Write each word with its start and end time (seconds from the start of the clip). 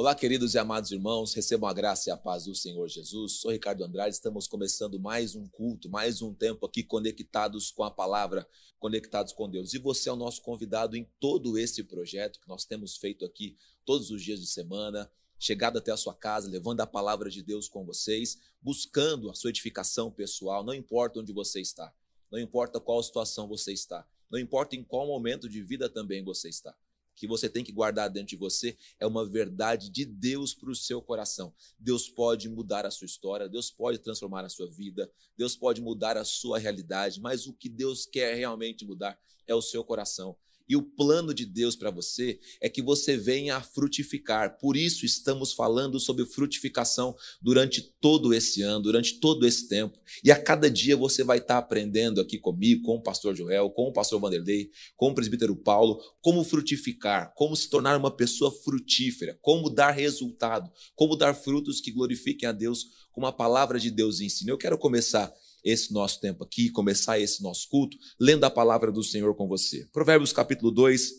Olá, 0.00 0.14
queridos 0.14 0.54
e 0.54 0.58
amados 0.58 0.90
irmãos, 0.92 1.34
recebam 1.34 1.68
a 1.68 1.74
graça 1.74 2.08
e 2.08 2.10
a 2.10 2.16
paz 2.16 2.44
do 2.46 2.54
Senhor 2.54 2.88
Jesus. 2.88 3.32
Sou 3.32 3.50
Ricardo 3.50 3.84
Andrade, 3.84 4.14
estamos 4.14 4.48
começando 4.48 4.98
mais 4.98 5.34
um 5.34 5.46
culto, 5.46 5.90
mais 5.90 6.22
um 6.22 6.32
tempo 6.32 6.64
aqui 6.64 6.82
conectados 6.82 7.70
com 7.70 7.84
a 7.84 7.90
palavra, 7.90 8.48
conectados 8.78 9.34
com 9.34 9.46
Deus. 9.46 9.74
E 9.74 9.78
você 9.78 10.08
é 10.08 10.12
o 10.12 10.16
nosso 10.16 10.40
convidado 10.40 10.96
em 10.96 11.06
todo 11.20 11.58
esse 11.58 11.84
projeto 11.84 12.40
que 12.40 12.48
nós 12.48 12.64
temos 12.64 12.96
feito 12.96 13.26
aqui 13.26 13.58
todos 13.84 14.10
os 14.10 14.22
dias 14.22 14.40
de 14.40 14.46
semana, 14.46 15.12
chegado 15.38 15.76
até 15.76 15.92
a 15.92 15.98
sua 15.98 16.14
casa, 16.14 16.48
levando 16.48 16.80
a 16.80 16.86
palavra 16.86 17.28
de 17.28 17.42
Deus 17.42 17.68
com 17.68 17.84
vocês, 17.84 18.38
buscando 18.62 19.28
a 19.28 19.34
sua 19.34 19.50
edificação 19.50 20.10
pessoal, 20.10 20.64
não 20.64 20.72
importa 20.72 21.20
onde 21.20 21.34
você 21.34 21.60
está, 21.60 21.92
não 22.32 22.38
importa 22.38 22.80
qual 22.80 23.02
situação 23.02 23.46
você 23.46 23.74
está, 23.74 24.08
não 24.30 24.38
importa 24.38 24.74
em 24.74 24.82
qual 24.82 25.06
momento 25.06 25.46
de 25.46 25.62
vida 25.62 25.90
também 25.90 26.24
você 26.24 26.48
está 26.48 26.74
que 27.20 27.26
você 27.26 27.50
tem 27.50 27.62
que 27.62 27.70
guardar 27.70 28.08
dentro 28.08 28.30
de 28.30 28.36
você 28.36 28.74
é 28.98 29.06
uma 29.06 29.26
verdade 29.26 29.90
de 29.90 30.06
Deus 30.06 30.54
para 30.54 30.70
o 30.70 30.74
seu 30.74 31.02
coração. 31.02 31.54
Deus 31.78 32.08
pode 32.08 32.48
mudar 32.48 32.86
a 32.86 32.90
sua 32.90 33.04
história, 33.04 33.46
Deus 33.46 33.70
pode 33.70 33.98
transformar 33.98 34.42
a 34.42 34.48
sua 34.48 34.66
vida, 34.66 35.12
Deus 35.36 35.54
pode 35.54 35.82
mudar 35.82 36.16
a 36.16 36.24
sua 36.24 36.58
realidade, 36.58 37.20
mas 37.20 37.46
o 37.46 37.52
que 37.52 37.68
Deus 37.68 38.06
quer 38.06 38.34
realmente 38.36 38.86
mudar 38.86 39.20
é 39.46 39.54
o 39.54 39.60
seu 39.60 39.84
coração. 39.84 40.34
E 40.70 40.76
o 40.76 40.82
plano 40.82 41.34
de 41.34 41.44
Deus 41.44 41.74
para 41.74 41.90
você 41.90 42.38
é 42.60 42.68
que 42.68 42.80
você 42.80 43.16
venha 43.16 43.56
a 43.56 43.60
frutificar. 43.60 44.56
Por 44.56 44.76
isso 44.76 45.04
estamos 45.04 45.52
falando 45.52 45.98
sobre 45.98 46.24
frutificação 46.24 47.16
durante 47.42 47.82
todo 48.00 48.32
esse 48.32 48.62
ano, 48.62 48.84
durante 48.84 49.18
todo 49.18 49.44
esse 49.44 49.66
tempo. 49.68 49.98
E 50.22 50.30
a 50.30 50.40
cada 50.40 50.70
dia 50.70 50.96
você 50.96 51.24
vai 51.24 51.38
estar 51.38 51.58
aprendendo 51.58 52.20
aqui 52.20 52.38
comigo, 52.38 52.84
com 52.84 52.94
o 52.94 53.02
pastor 53.02 53.34
Joel, 53.34 53.68
com 53.70 53.88
o 53.88 53.92
pastor 53.92 54.20
Vanderlei, 54.20 54.70
com 54.96 55.10
o 55.10 55.14
presbítero 55.14 55.56
Paulo, 55.56 56.00
como 56.20 56.44
frutificar, 56.44 57.32
como 57.34 57.56
se 57.56 57.68
tornar 57.68 57.98
uma 57.98 58.14
pessoa 58.16 58.52
frutífera, 58.52 59.36
como 59.42 59.68
dar 59.68 59.90
resultado, 59.90 60.70
como 60.94 61.16
dar 61.16 61.34
frutos 61.34 61.80
que 61.80 61.90
glorifiquem 61.90 62.48
a 62.48 62.52
Deus, 62.52 62.86
como 63.10 63.26
a 63.26 63.32
palavra 63.32 63.76
de 63.80 63.90
Deus 63.90 64.20
ensina. 64.20 64.52
Eu 64.52 64.58
quero 64.58 64.78
começar 64.78 65.34
esse 65.64 65.92
nosso 65.92 66.20
tempo 66.20 66.44
aqui, 66.44 66.70
começar 66.70 67.18
esse 67.18 67.42
nosso 67.42 67.68
culto, 67.68 67.96
lendo 68.18 68.44
a 68.44 68.50
palavra 68.50 68.90
do 68.90 69.02
Senhor 69.02 69.34
com 69.34 69.46
você. 69.46 69.86
Provérbios 69.92 70.32
capítulo 70.32 70.70
2, 70.70 71.12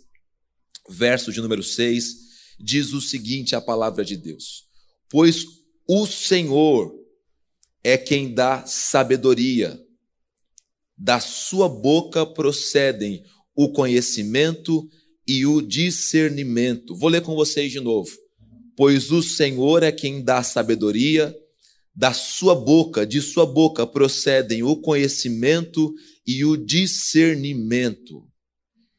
verso 0.90 1.32
de 1.32 1.42
número 1.42 1.64
6, 1.64 2.16
diz 2.60 2.94
o 2.94 3.02
seguinte: 3.02 3.56
a 3.56 3.62
palavra 3.62 4.04
de 4.04 4.18
Deus: 4.18 4.66
Pois 5.10 5.46
o 5.88 6.06
Senhor 6.06 6.94
é 7.84 7.98
quem 7.98 8.34
dá 8.34 8.66
sabedoria, 8.66 9.80
da 10.98 11.20
sua 11.20 11.68
boca 11.68 12.26
procedem 12.26 13.24
o 13.56 13.72
conhecimento 13.72 14.88
e 15.28 15.46
o 15.46 15.62
discernimento. 15.62 16.96
Vou 16.96 17.10
ler 17.10 17.22
com 17.22 17.36
vocês 17.36 17.72
de 17.72 17.80
novo. 17.80 18.12
Pois 18.76 19.12
o 19.12 19.22
Senhor 19.22 19.84
é 19.84 19.92
quem 19.92 20.24
dá 20.24 20.44
sabedoria, 20.44 21.36
da 21.94 22.14
sua 22.14 22.56
boca, 22.56 23.06
de 23.06 23.22
sua 23.22 23.46
boca 23.46 23.86
procedem 23.86 24.64
o 24.64 24.76
conhecimento 24.78 25.94
e 26.26 26.46
o 26.46 26.56
discernimento. 26.56 28.28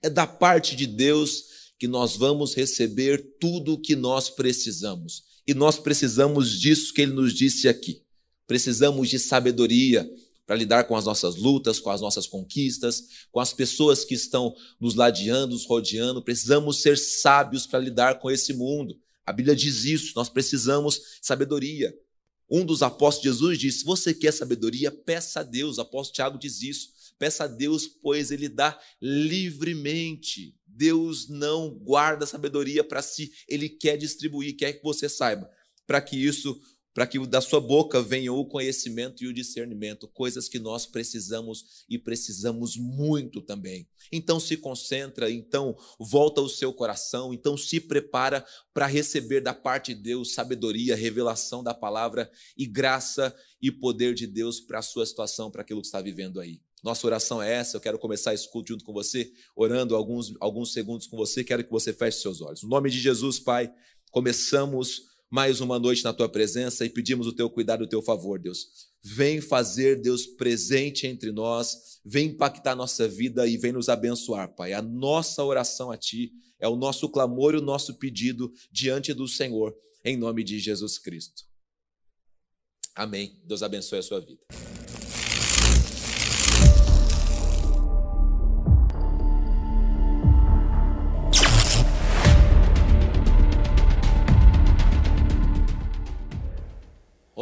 É 0.02 0.10
da 0.10 0.26
parte 0.26 0.76
de 0.76 0.86
Deus 0.86 1.44
que 1.78 1.88
nós 1.88 2.16
vamos 2.16 2.54
receber 2.54 3.34
tudo 3.40 3.74
o 3.74 3.80
que 3.80 3.96
nós 3.96 4.30
precisamos. 4.30 5.24
E 5.46 5.54
nós 5.54 5.78
precisamos 5.78 6.60
disso 6.60 6.92
que 6.92 7.02
ele 7.02 7.12
nos 7.12 7.34
disse 7.34 7.68
aqui. 7.68 8.02
Precisamos 8.46 9.08
de 9.08 9.18
sabedoria 9.18 10.08
para 10.46 10.56
lidar 10.56 10.84
com 10.84 10.94
as 10.94 11.04
nossas 11.04 11.36
lutas, 11.36 11.80
com 11.80 11.90
as 11.90 12.00
nossas 12.00 12.26
conquistas, 12.26 13.02
com 13.30 13.40
as 13.40 13.52
pessoas 13.52 14.04
que 14.04 14.14
estão 14.14 14.54
nos 14.78 14.94
ladeando, 14.94 15.54
nos 15.54 15.64
rodeando. 15.64 16.22
Precisamos 16.22 16.82
ser 16.82 16.98
sábios 16.98 17.66
para 17.66 17.80
lidar 17.80 18.18
com 18.18 18.30
esse 18.30 18.52
mundo. 18.52 18.96
A 19.24 19.32
Bíblia 19.32 19.56
diz 19.56 19.84
isso, 19.84 20.12
nós 20.14 20.28
precisamos 20.28 20.96
de 20.96 21.26
sabedoria. 21.26 21.94
Um 22.54 22.66
dos 22.66 22.82
apóstolos 22.82 23.22
de 23.22 23.28
Jesus 23.30 23.58
disse: 23.58 23.84
Você 23.84 24.12
quer 24.12 24.30
sabedoria? 24.30 24.90
Peça 24.90 25.40
a 25.40 25.42
Deus. 25.42 25.78
O 25.78 25.80
apóstolo 25.80 26.14
Tiago 26.16 26.38
diz 26.38 26.60
isso. 26.60 26.90
Peça 27.18 27.44
a 27.44 27.46
Deus, 27.46 27.86
pois 27.86 28.30
ele 28.30 28.46
dá 28.46 28.78
livremente. 29.00 30.54
Deus 30.66 31.28
não 31.28 31.70
guarda 31.70 32.26
sabedoria 32.26 32.84
para 32.84 33.00
si, 33.00 33.32
ele 33.48 33.68
quer 33.68 33.96
distribuir, 33.96 34.56
quer 34.56 34.72
que 34.72 34.82
você 34.82 35.08
saiba, 35.08 35.50
para 35.86 36.00
que 36.00 36.16
isso 36.16 36.58
para 36.94 37.06
que 37.06 37.18
da 37.26 37.40
sua 37.40 37.60
boca 37.60 38.02
venha 38.02 38.32
o 38.32 38.44
conhecimento 38.44 39.24
e 39.24 39.26
o 39.26 39.32
discernimento, 39.32 40.08
coisas 40.08 40.48
que 40.48 40.58
nós 40.58 40.86
precisamos 40.86 41.84
e 41.88 41.98
precisamos 41.98 42.76
muito 42.76 43.40
também. 43.40 43.88
Então 44.10 44.38
se 44.38 44.56
concentra, 44.56 45.30
então 45.30 45.76
volta 45.98 46.40
o 46.40 46.48
seu 46.48 46.72
coração, 46.72 47.32
então 47.32 47.56
se 47.56 47.80
prepara 47.80 48.44
para 48.74 48.86
receber 48.86 49.40
da 49.40 49.54
parte 49.54 49.94
de 49.94 50.02
Deus 50.02 50.34
sabedoria, 50.34 50.96
revelação 50.96 51.62
da 51.62 51.72
palavra 51.72 52.30
e 52.56 52.66
graça 52.66 53.34
e 53.60 53.70
poder 53.70 54.14
de 54.14 54.26
Deus 54.26 54.60
para 54.60 54.80
a 54.80 54.82
sua 54.82 55.06
situação, 55.06 55.50
para 55.50 55.62
aquilo 55.62 55.80
que 55.80 55.86
está 55.86 56.00
vivendo 56.00 56.40
aí. 56.40 56.60
Nossa 56.82 57.06
oração 57.06 57.40
é 57.40 57.52
essa. 57.52 57.76
Eu 57.76 57.80
quero 57.80 57.98
começar 57.98 58.34
esse 58.34 58.50
culto 58.50 58.72
junto 58.72 58.84
com 58.84 58.92
você, 58.92 59.32
orando 59.54 59.94
alguns, 59.94 60.34
alguns 60.40 60.72
segundos 60.72 61.06
com 61.06 61.16
você. 61.16 61.44
Quero 61.44 61.62
que 61.62 61.70
você 61.70 61.92
feche 61.92 62.20
seus 62.20 62.40
olhos. 62.40 62.64
No 62.64 62.68
nome 62.68 62.90
de 62.90 62.98
Jesus, 62.98 63.38
Pai, 63.38 63.72
começamos 64.10 65.11
mais 65.32 65.62
uma 65.62 65.78
noite 65.78 66.04
na 66.04 66.12
tua 66.12 66.28
presença 66.28 66.84
e 66.84 66.90
pedimos 66.90 67.26
o 67.26 67.32
teu 67.32 67.48
cuidado 67.48 67.82
e 67.82 67.86
o 67.86 67.88
teu 67.88 68.02
favor, 68.02 68.38
Deus. 68.38 68.66
Vem 69.02 69.40
fazer, 69.40 69.98
Deus, 69.98 70.26
presente 70.26 71.06
entre 71.06 71.32
nós, 71.32 72.00
vem 72.04 72.26
impactar 72.26 72.76
nossa 72.76 73.08
vida 73.08 73.46
e 73.46 73.56
vem 73.56 73.72
nos 73.72 73.88
abençoar, 73.88 74.54
Pai. 74.54 74.74
A 74.74 74.82
nossa 74.82 75.42
oração 75.42 75.90
a 75.90 75.96
Ti 75.96 76.30
é 76.60 76.68
o 76.68 76.76
nosso 76.76 77.08
clamor 77.08 77.54
e 77.54 77.56
o 77.56 77.62
nosso 77.62 77.94
pedido 77.94 78.52
diante 78.70 79.14
do 79.14 79.26
Senhor, 79.26 79.74
em 80.04 80.18
nome 80.18 80.44
de 80.44 80.58
Jesus 80.58 80.98
Cristo. 80.98 81.44
Amém. 82.94 83.40
Deus 83.46 83.62
abençoe 83.62 84.00
a 84.00 84.02
sua 84.02 84.20
vida. 84.20 84.81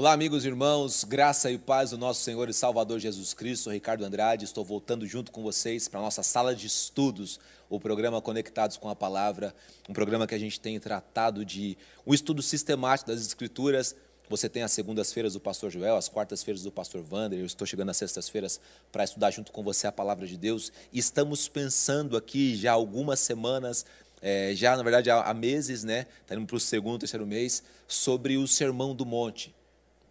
Olá, 0.00 0.14
amigos 0.14 0.46
e 0.46 0.48
irmãos, 0.48 1.04
graça 1.04 1.50
e 1.50 1.58
paz 1.58 1.90
do 1.90 1.98
nosso 1.98 2.22
Senhor 2.22 2.48
e 2.48 2.54
Salvador 2.54 2.98
Jesus 2.98 3.34
Cristo, 3.34 3.68
Ricardo 3.68 4.02
Andrade, 4.02 4.46
estou 4.46 4.64
voltando 4.64 5.06
junto 5.06 5.30
com 5.30 5.42
vocês 5.42 5.88
para 5.88 6.00
a 6.00 6.02
nossa 6.02 6.22
sala 6.22 6.54
de 6.54 6.66
estudos, 6.66 7.38
o 7.68 7.78
programa 7.78 8.18
Conectados 8.22 8.78
com 8.78 8.88
a 8.88 8.96
Palavra, 8.96 9.54
um 9.90 9.92
programa 9.92 10.26
que 10.26 10.34
a 10.34 10.38
gente 10.38 10.58
tem 10.58 10.80
tratado 10.80 11.44
de 11.44 11.76
um 12.06 12.14
estudo 12.14 12.40
sistemático 12.40 13.10
das 13.10 13.20
Escrituras. 13.20 13.94
Você 14.30 14.48
tem 14.48 14.62
as 14.62 14.72
segundas-feiras 14.72 15.34
do 15.34 15.40
Pastor 15.40 15.70
Joel, 15.70 15.96
as 15.96 16.08
quartas-feiras 16.08 16.62
do 16.62 16.72
Pastor 16.72 17.04
Wander, 17.06 17.38
eu 17.38 17.44
estou 17.44 17.66
chegando 17.66 17.90
às 17.90 17.98
sextas-feiras 17.98 18.58
para 18.90 19.04
estudar 19.04 19.30
junto 19.30 19.52
com 19.52 19.62
você 19.62 19.86
a 19.86 19.92
Palavra 19.92 20.26
de 20.26 20.38
Deus. 20.38 20.72
E 20.90 20.98
estamos 20.98 21.46
pensando 21.46 22.16
aqui 22.16 22.56
já 22.56 22.72
algumas 22.72 23.20
semanas 23.20 23.84
é, 24.22 24.54
já 24.54 24.78
na 24.78 24.82
verdade 24.82 25.10
há 25.10 25.34
meses, 25.34 25.84
né? 25.84 26.06
Está 26.22 26.34
indo 26.34 26.46
para 26.46 26.56
o 26.56 26.60
segundo, 26.60 27.00
terceiro 27.00 27.26
mês, 27.26 27.62
sobre 27.86 28.38
o 28.38 28.48
Sermão 28.48 28.94
do 28.94 29.04
Monte. 29.04 29.54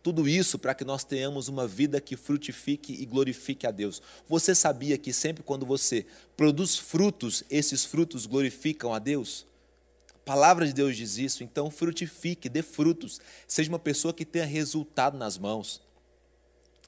Tudo 0.02 0.28
isso 0.28 0.58
para 0.58 0.74
que 0.74 0.86
nós 0.86 1.04
tenhamos 1.04 1.50
uma 1.50 1.68
vida 1.68 2.00
que 2.00 2.16
frutifique 2.16 2.94
e 2.94 3.06
glorifique 3.06 3.68
a 3.68 3.72
Deus. 3.72 4.02
Você 4.28 4.56
sabia 4.56 4.98
que 4.98 5.12
sempre 5.12 5.44
quando 5.44 5.66
você 5.66 6.06
produz 6.38 6.78
frutos, 6.78 7.44
esses 7.50 7.84
frutos 7.84 8.26
glorificam 8.26 8.94
a 8.94 9.00
Deus? 9.00 9.46
A 10.16 10.20
palavra 10.20 10.66
de 10.66 10.74
Deus 10.74 10.96
diz 10.96 11.18
isso, 11.18 11.44
então 11.44 11.70
frutifique, 11.70 12.48
dê 12.48 12.62
frutos. 12.62 13.20
Seja 13.46 13.70
uma 13.70 13.80
pessoa 13.80 14.14
que 14.14 14.24
tenha 14.24 14.46
resultado 14.46 15.18
nas 15.18 15.38
mãos. 15.38 15.82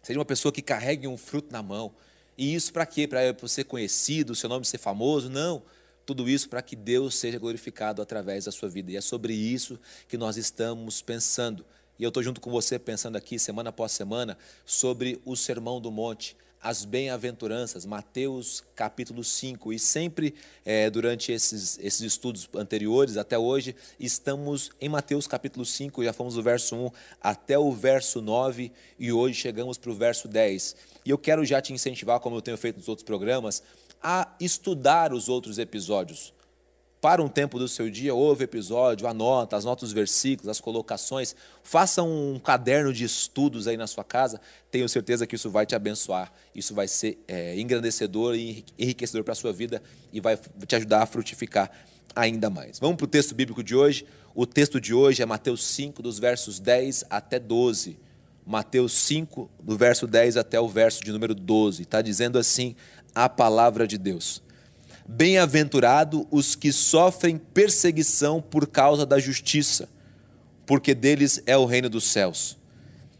Seja 0.02 0.18
uma 0.18 0.26
pessoa 0.26 0.52
que 0.52 0.62
carregue 0.62 1.08
um 1.08 1.18
fruto 1.18 1.52
na 1.52 1.62
mão. 1.62 1.94
E 2.38 2.56
isso 2.56 2.72
para 2.72 2.86
quê? 2.86 3.08
Para 3.08 3.36
ser 3.48 3.66
conhecido, 3.66 4.36
seu 4.36 4.50
nome 4.50 4.66
ser 4.66 4.78
famoso? 4.78 5.30
Não. 5.30 5.64
Tudo 6.06 6.30
isso 6.30 6.50
para 6.50 6.62
que 6.62 6.76
Deus 6.76 7.16
seja 7.16 7.38
glorificado 7.38 8.02
através 8.02 8.46
da 8.46 8.52
sua 8.52 8.70
vida. 8.70 8.92
E 8.92 8.96
é 8.96 9.02
sobre 9.02 9.34
isso 9.34 9.80
que 10.08 10.18
nós 10.18 10.38
estamos 10.38 11.02
pensando. 11.02 11.66
E 12.02 12.04
eu 12.04 12.08
estou 12.08 12.24
junto 12.24 12.42
com 12.42 12.50
você 12.50 12.80
pensando 12.80 13.16
aqui, 13.16 13.38
semana 13.38 13.70
após 13.70 13.92
semana, 13.92 14.36
sobre 14.66 15.22
o 15.24 15.36
Sermão 15.36 15.80
do 15.80 15.92
Monte, 15.92 16.36
as 16.60 16.84
bem-aventuranças, 16.84 17.86
Mateus 17.86 18.64
capítulo 18.76 19.24
5. 19.24 19.72
E 19.72 19.78
sempre, 19.78 20.34
é, 20.66 20.90
durante 20.90 21.32
esses, 21.32 21.78
esses 21.78 22.02
estudos 22.02 22.50
anteriores, 22.56 23.18
até 23.18 23.38
hoje, 23.38 23.76
estamos 24.00 24.72
em 24.82 24.90
Mateus 24.90 25.28
capítulo 25.28 25.64
5, 25.64 26.04
já 26.04 26.12
fomos 26.12 26.34
do 26.34 26.42
verso 26.42 26.76
1 26.76 26.90
até 27.22 27.60
o 27.60 27.72
verso 27.72 28.20
9, 28.20 28.72
e 28.98 29.12
hoje 29.12 29.36
chegamos 29.36 29.78
para 29.78 29.92
o 29.92 29.94
verso 29.94 30.28
10. 30.28 30.76
E 31.06 31.12
eu 31.12 31.20
quero 31.20 31.46
já 31.46 31.62
te 31.62 31.72
incentivar, 31.72 32.20
como 32.20 32.36
eu 32.36 32.42
tenho 32.42 32.58
feito 32.58 32.78
nos 32.78 32.90
outros 32.90 33.06
programas, 33.06 33.62
a 34.02 34.36
estudar 34.40 35.14
os 35.14 35.30
outros 35.30 35.60
episódios 35.60 36.34
para 37.02 37.22
um 37.24 37.28
tempo 37.28 37.58
do 37.58 37.68
seu 37.68 37.90
dia, 37.90 38.14
ouve 38.14 38.44
o 38.44 38.46
episódio, 38.46 39.08
anota, 39.08 39.58
as 39.58 39.66
notas 39.66 39.90
dos 39.90 39.92
versículos, 39.92 40.48
as 40.48 40.62
colocações, 40.62 41.36
faça 41.64 42.04
um 42.04 42.40
caderno 42.40 42.94
de 42.94 43.04
estudos 43.04 43.68
aí 43.68 43.76
na 43.76 43.88
sua 43.88 44.04
casa, 44.04 44.40
tenho 44.70 44.88
certeza 44.88 45.26
que 45.26 45.36
isso 45.36 45.50
vai 45.50 45.66
te 45.66 45.74
abençoar, 45.74 46.32
isso 46.54 46.76
vai 46.76 46.88
ser 46.88 47.18
é, 47.28 47.60
engrandecedor 47.60 48.36
e 48.36 48.64
enriquecedor 48.78 49.24
para 49.24 49.32
a 49.32 49.36
sua 49.36 49.52
vida 49.52 49.82
e 50.14 50.22
vai 50.22 50.38
te 50.68 50.76
ajudar 50.76 51.02
a 51.02 51.06
frutificar. 51.08 51.72
ainda 52.16 52.50
mais. 52.50 52.78
Vamos 52.78 52.98
para 52.98 53.06
o 53.06 53.08
texto 53.08 53.34
bíblico 53.34 53.64
de 53.64 53.76
hoje. 53.76 54.06
O 54.36 54.46
texto 54.46 54.80
de 54.80 54.94
hoje 54.94 55.24
é 55.24 55.26
Mateus 55.26 55.64
5, 55.64 56.04
dos 56.04 56.20
versos 56.20 56.60
10 56.60 57.06
até 57.10 57.40
12. 57.40 57.98
Mateus 58.46 58.94
5, 58.94 59.50
do 59.64 59.78
verso 59.78 60.06
10 60.06 60.38
até 60.38 60.60
o 60.60 60.68
verso 60.68 61.04
de 61.04 61.12
número 61.12 61.34
12. 61.34 61.84
Está 61.84 62.02
dizendo 62.02 62.38
assim 62.38 62.76
a 63.16 63.28
palavra 63.30 63.88
de 63.88 63.98
Deus. 63.98 64.44
Bem-aventurado 65.14 66.26
os 66.32 66.56
que 66.56 66.72
sofrem 66.72 67.38
perseguição 67.38 68.42
por 68.42 68.66
causa 68.66 69.06
da 69.06 69.20
justiça, 69.20 69.90
porque 70.66 70.96
deles 70.96 71.44
é 71.46 71.58
o 71.58 71.66
reino 71.66 71.90
dos 71.90 72.06
céus. 72.06 72.58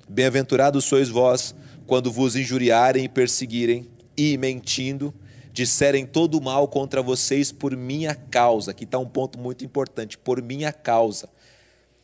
Bem-aventurados 0.08 0.86
sois 0.86 1.10
vós 1.10 1.54
quando 1.86 2.10
vos 2.10 2.38
injuriarem 2.38 3.04
e 3.04 3.10
perseguirem, 3.10 3.90
e 4.16 4.38
mentindo, 4.38 5.14
disserem 5.52 6.06
todo 6.06 6.38
o 6.38 6.42
mal 6.42 6.66
contra 6.66 7.02
vocês 7.02 7.52
por 7.52 7.76
minha 7.76 8.16
causa. 8.16 8.72
Aqui 8.72 8.86
está 8.86 8.98
um 8.98 9.06
ponto 9.06 9.38
muito 9.38 9.66
importante: 9.66 10.18
por 10.18 10.42
minha 10.42 10.72
causa. 10.72 11.28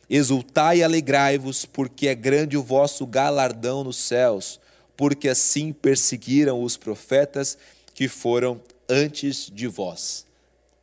Exultai 0.08 0.78
e 0.78 0.84
alegrai-vos, 0.84 1.64
porque 1.64 2.08
é 2.08 2.14
grande 2.14 2.58
o 2.58 2.62
vosso 2.62 3.06
galardão 3.06 3.82
nos 3.82 3.96
céus, 3.96 4.60
porque 4.94 5.30
assim 5.30 5.72
perseguiram 5.72 6.62
os 6.62 6.76
profetas 6.76 7.56
que 7.94 8.06
foram 8.06 8.60
antes 8.88 9.50
de 9.52 9.66
vós. 9.66 10.26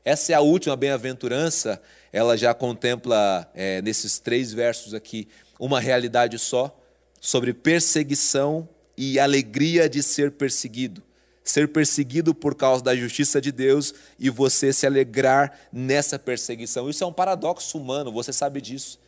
Essa 0.04 0.34
é 0.34 0.36
a 0.36 0.42
última 0.42 0.76
bem-aventurança, 0.76 1.82
ela 2.14 2.38
já 2.38 2.54
contempla, 2.54 3.50
é, 3.56 3.82
nesses 3.82 4.20
três 4.20 4.54
versos 4.54 4.94
aqui, 4.94 5.28
uma 5.60 5.80
realidade 5.80 6.38
só, 6.38 6.78
sobre 7.20 7.54
perseguição 7.54 8.70
e 8.96 9.20
alegria 9.20 9.90
de 9.90 10.04
ser 10.04 10.32
perseguido 10.32 11.02
ser 11.46 11.68
perseguido 11.68 12.34
por 12.34 12.56
causa 12.56 12.84
da 12.84 12.96
justiça 12.96 13.40
de 13.40 13.52
Deus 13.52 13.94
e 14.18 14.32
você 14.32 14.74
se 14.74 14.88
alegrar 14.88 15.58
nessa 15.72 16.18
perseguição. 16.18 16.90
Isso 16.90 17.04
é 17.04 17.08
um 17.08 17.14
paradoxo 17.14 17.78
humano, 17.78 18.12
você 18.12 18.34
sabe 18.34 18.60
disso. 18.60 19.00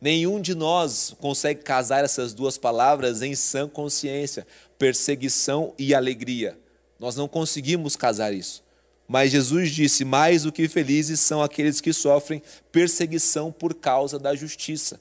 Nenhum 0.00 0.40
de 0.40 0.54
nós 0.54 1.14
consegue 1.20 1.62
casar 1.62 2.04
essas 2.04 2.34
duas 2.34 2.58
palavras 2.58 3.22
em 3.22 3.36
sã 3.36 3.68
consciência, 3.68 4.46
perseguição 4.76 5.72
e 5.78 5.94
alegria. 5.94 6.58
Nós 6.98 7.14
não 7.16 7.28
conseguimos 7.28 7.96
casar 7.96 8.32
isso. 8.32 8.62
Mas 9.06 9.32
Jesus 9.32 9.70
disse: 9.70 10.04
mais 10.04 10.42
do 10.42 10.52
que 10.52 10.68
felizes 10.68 11.20
são 11.20 11.42
aqueles 11.42 11.80
que 11.80 11.92
sofrem 11.92 12.42
perseguição 12.70 13.50
por 13.50 13.74
causa 13.74 14.18
da 14.18 14.34
justiça. 14.34 15.00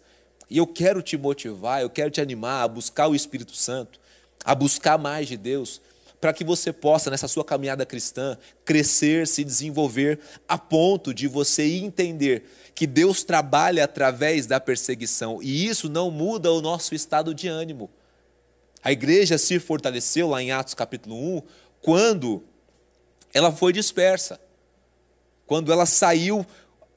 E 0.50 0.58
eu 0.58 0.66
quero 0.66 1.02
te 1.02 1.18
motivar, 1.18 1.82
eu 1.82 1.90
quero 1.90 2.10
te 2.10 2.22
animar 2.22 2.64
a 2.64 2.68
buscar 2.68 3.08
o 3.08 3.16
Espírito 3.16 3.56
Santo, 3.56 4.00
a 4.46 4.56
buscar 4.56 4.98
mais 4.98 5.28
de 5.28 5.36
Deus, 5.36 5.82
para 6.22 6.32
que 6.32 6.44
você 6.44 6.72
possa, 6.72 7.12
nessa 7.12 7.28
sua 7.28 7.44
caminhada 7.44 7.86
cristã, 7.86 8.38
crescer, 8.64 9.28
se 9.28 9.44
desenvolver, 9.44 10.20
a 10.48 10.58
ponto 10.58 11.14
de 11.14 11.28
você 11.28 11.64
entender 11.64 12.46
que 12.74 12.88
Deus 12.88 13.24
trabalha 13.24 13.84
através 13.84 14.46
da 14.46 14.60
perseguição 14.60 15.40
e 15.42 15.68
isso 15.68 15.90
não 15.90 16.10
muda 16.10 16.52
o 16.52 16.62
nosso 16.62 16.96
estado 16.96 17.34
de 17.34 17.48
ânimo. 17.48 17.90
A 18.84 18.92
igreja 18.92 19.38
se 19.38 19.60
fortaleceu 19.60 20.30
lá 20.30 20.42
em 20.42 20.52
Atos 20.52 20.74
capítulo 20.74 21.16
1 21.38 21.42
quando 21.88 22.44
ela 23.34 23.50
foi 23.50 23.72
dispersa, 23.72 24.38
quando 25.46 25.72
ela 25.72 25.86
saiu 25.86 26.46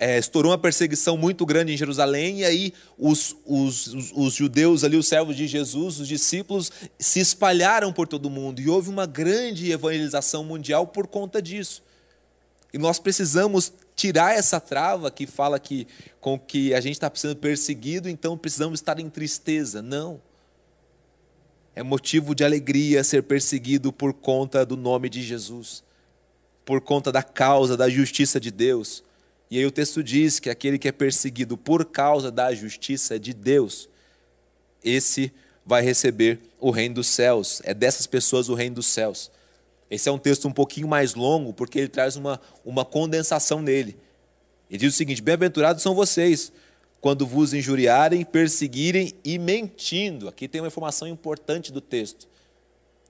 é, 0.01 0.19
estourou 0.19 0.51
uma 0.51 0.59
perseguição 0.59 1.17
muito 1.17 1.47
grande 1.47 1.73
em 1.73 1.77
Jerusalém, 1.77 2.41
e 2.41 2.45
aí 2.45 2.75
os, 2.99 3.37
os, 3.47 3.87
os, 3.87 4.13
os, 4.13 4.35
judeus 4.35 4.83
ali, 4.83 4.97
os 4.97 5.07
servos 5.07 5.37
de 5.37 5.47
Jesus, 5.47 6.01
os 6.01 6.09
discípulos, 6.09 6.73
se 6.99 7.21
espalharam 7.21 7.93
por 7.93 8.09
todo 8.09 8.27
o 8.27 8.31
mundo, 8.31 8.61
e 8.61 8.69
houve 8.69 8.91
uma 8.91 9.07
grande 9.07 9.71
evangelização 9.71 10.43
mundial 10.43 10.89
por 10.89 11.07
conta 11.07 11.41
disso. 11.41 11.85
E 12.75 12.79
nós 12.79 12.99
precisamos 12.99 13.73
tirar 13.95 14.37
essa 14.37 14.59
trava 14.59 15.09
que 15.09 15.25
fala 15.25 15.61
que 15.61 15.87
com 16.21 16.37
que 16.37 16.75
a 16.75 16.81
gente 16.81 16.95
está 16.95 17.09
sendo 17.15 17.37
perseguido, 17.37 18.09
então 18.09 18.37
precisamos 18.37 18.81
estar 18.81 18.99
em 18.99 19.09
tristeza. 19.09 19.81
Não. 19.81 20.21
É 21.75 21.83
motivo 21.83 22.35
de 22.35 22.45
alegria 22.45 23.05
ser 23.05 23.23
perseguido 23.23 23.93
por 23.93 24.13
conta 24.13 24.65
do 24.67 24.77
nome 24.77 25.09
de 25.09 25.23
Jesus, 25.23 25.83
por 26.65 26.81
conta 26.81 27.13
da 27.13 27.23
causa 27.23 27.77
da 27.77 27.89
justiça 27.89 28.41
de 28.41 28.51
Deus 28.51 29.05
e 29.51 29.59
aí 29.59 29.67
o 29.67 29.71
texto 29.73 30.03
diz 30.03 30.39
que 30.39 30.49
aquele 30.49 30.79
que 30.79 30.87
é 30.87 30.93
perseguido 30.93 31.57
por 31.57 31.85
causa 31.85 32.31
da 32.31 32.55
justiça 32.55 33.19
de 33.19 33.35
Deus, 33.35 33.89
esse 34.83 35.33
vai 35.67 35.83
receber 35.83 36.39
o 36.61 36.71
reino 36.71 36.97
dos 36.97 37.09
céus. 37.09 37.61
É 37.65 37.75
dessas 37.75 38.07
pessoas 38.07 38.49
o 38.49 38.55
reino 38.55 38.77
dos 38.77 38.87
céus. 38.87 39.29
Esse 39.91 40.09
é 40.09 40.13
um 40.13 40.19
texto 40.19 40.47
um 40.47 40.53
pouquinho 40.53 40.87
mais 40.87 41.15
longo, 41.15 41.53
porque 41.53 41.81
ele 41.81 41.89
traz 41.89 42.15
uma, 42.15 42.41
uma 42.65 42.85
condensação 42.85 43.61
nele. 43.61 43.99
Ele 44.71 44.79
diz 44.79 44.95
o 44.95 44.97
seguinte: 44.97 45.21
Bem-aventurados 45.21 45.83
são 45.83 45.97
vocês, 45.97 46.53
quando 47.01 47.27
vos 47.27 47.55
injuriarem, 47.55 48.25
perseguirem 48.25 49.13
e 49.25 49.39
mentindo. 49.39 50.29
Aqui 50.29 50.47
tem 50.47 50.61
uma 50.61 50.69
informação 50.69 51.09
importante 51.09 51.73
do 51.73 51.81
texto. 51.81 52.29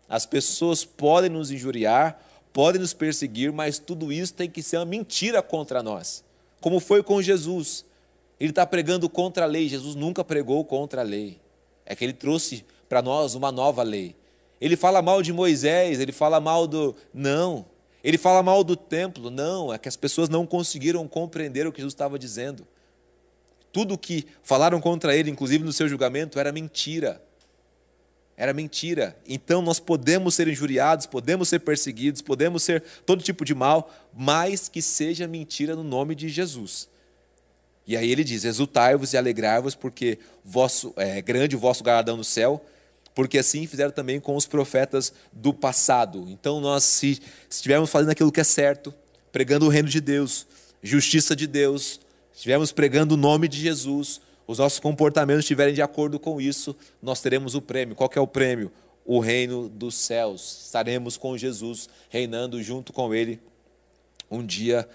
As 0.08 0.26
pessoas 0.26 0.84
podem 0.84 1.30
nos 1.30 1.50
injuriar, 1.50 2.20
podem 2.52 2.80
nos 2.80 2.92
perseguir, 2.92 3.52
mas 3.52 3.78
tudo 3.78 4.12
isso 4.12 4.34
tem 4.34 4.48
que 4.48 4.62
ser 4.62 4.78
uma 4.78 4.84
mentira 4.84 5.42
contra 5.42 5.82
nós 5.82 6.24
como 6.60 6.78
foi 6.78 7.02
com 7.02 7.20
Jesus. 7.20 7.84
Ele 8.38 8.50
está 8.50 8.66
pregando 8.66 9.08
contra 9.08 9.44
a 9.44 9.46
lei. 9.46 9.68
Jesus 9.68 9.94
nunca 9.94 10.22
pregou 10.22 10.64
contra 10.64 11.00
a 11.00 11.04
lei. 11.04 11.40
É 11.84 11.96
que 11.96 12.04
ele 12.04 12.12
trouxe 12.12 12.64
para 12.88 13.02
nós 13.02 13.34
uma 13.34 13.50
nova 13.50 13.82
lei. 13.82 14.14
Ele 14.60 14.76
fala 14.76 15.00
mal 15.00 15.22
de 15.22 15.32
Moisés, 15.32 16.00
ele 16.00 16.12
fala 16.12 16.38
mal 16.38 16.66
do. 16.66 16.94
Não. 17.12 17.64
Ele 18.04 18.18
fala 18.18 18.42
mal 18.42 18.62
do 18.62 18.76
templo. 18.76 19.30
Não. 19.30 19.72
É 19.72 19.78
que 19.78 19.88
as 19.88 19.96
pessoas 19.96 20.28
não 20.28 20.46
conseguiram 20.46 21.06
compreender 21.08 21.66
o 21.66 21.72
que 21.72 21.78
Jesus 21.78 21.94
estava 21.94 22.18
dizendo. 22.18 22.66
Tudo 23.72 23.96
que 23.96 24.26
falaram 24.42 24.80
contra 24.80 25.14
ele, 25.14 25.30
inclusive 25.30 25.64
no 25.64 25.72
seu 25.72 25.88
julgamento, 25.88 26.38
era 26.38 26.50
mentira. 26.50 27.22
Era 28.36 28.54
mentira. 28.54 29.16
Então 29.28 29.60
nós 29.60 29.78
podemos 29.78 30.34
ser 30.34 30.48
injuriados, 30.48 31.06
podemos 31.06 31.48
ser 31.48 31.60
perseguidos, 31.60 32.22
podemos 32.22 32.62
ser 32.62 32.82
todo 33.04 33.22
tipo 33.22 33.44
de 33.44 33.54
mal, 33.54 33.92
mas 34.14 34.68
que 34.68 34.80
seja 34.80 35.28
mentira 35.28 35.76
no 35.76 35.84
nome 35.84 36.14
de 36.14 36.28
Jesus. 36.28 36.88
E 37.86 37.96
aí 37.96 38.10
ele 38.10 38.24
diz: 38.24 38.44
Exultai-vos 38.44 39.12
e 39.12 39.16
alegrai-vos, 39.16 39.74
porque 39.74 40.18
vosso, 40.44 40.94
é 40.96 41.20
grande 41.20 41.54
o 41.54 41.58
vosso 41.58 41.84
galardão 41.84 42.16
no 42.16 42.24
céu, 42.24 42.64
porque 43.14 43.36
assim 43.36 43.66
fizeram 43.66 43.90
também 43.90 44.18
com 44.18 44.34
os 44.36 44.46
profetas 44.46 45.12
do 45.32 45.52
passado. 45.52 46.26
Então 46.28 46.60
nós, 46.60 46.84
se 46.84 47.20
estivermos 47.50 47.90
fazendo 47.90 48.10
aquilo 48.10 48.32
que 48.32 48.40
é 48.40 48.44
certo, 48.44 48.94
pregando 49.30 49.66
o 49.66 49.68
reino 49.68 49.88
de 49.88 50.00
Deus, 50.00 50.46
justiça 50.82 51.36
de 51.36 51.46
Deus, 51.46 52.00
estivermos 52.40 52.72
pregando 52.72 53.16
o 53.16 53.18
nome 53.18 53.46
de 53.46 53.60
Jesus, 53.60 54.18
os 54.46 54.58
nossos 54.58 54.78
comportamentos 54.78 55.44
estiverem 55.44 55.74
de 55.74 55.82
acordo 55.82 56.18
com 56.18 56.40
isso, 56.40 56.74
nós 57.02 57.20
teremos 57.20 57.54
o 57.54 57.60
prêmio. 57.60 57.94
Qual 57.94 58.08
é 58.16 58.18
o 58.18 58.26
prêmio? 58.26 58.72
O 59.04 59.20
reino 59.20 59.68
dos 59.68 59.94
céus. 59.94 60.62
Estaremos 60.64 61.18
com 61.18 61.36
Jesus, 61.36 61.86
reinando 62.08 62.62
junto 62.62 62.94
com 62.94 63.14
Ele. 63.14 63.38
Um 64.30 64.42
dia 64.42 64.88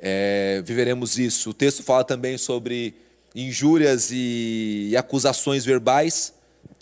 é, 0.00 0.62
viveremos 0.64 1.18
isso. 1.18 1.50
O 1.50 1.54
texto 1.54 1.82
fala 1.82 2.04
também 2.04 2.38
sobre 2.38 2.94
injúrias 3.34 4.08
e, 4.10 4.94
acusações 4.96 5.62
verbais, 5.62 6.32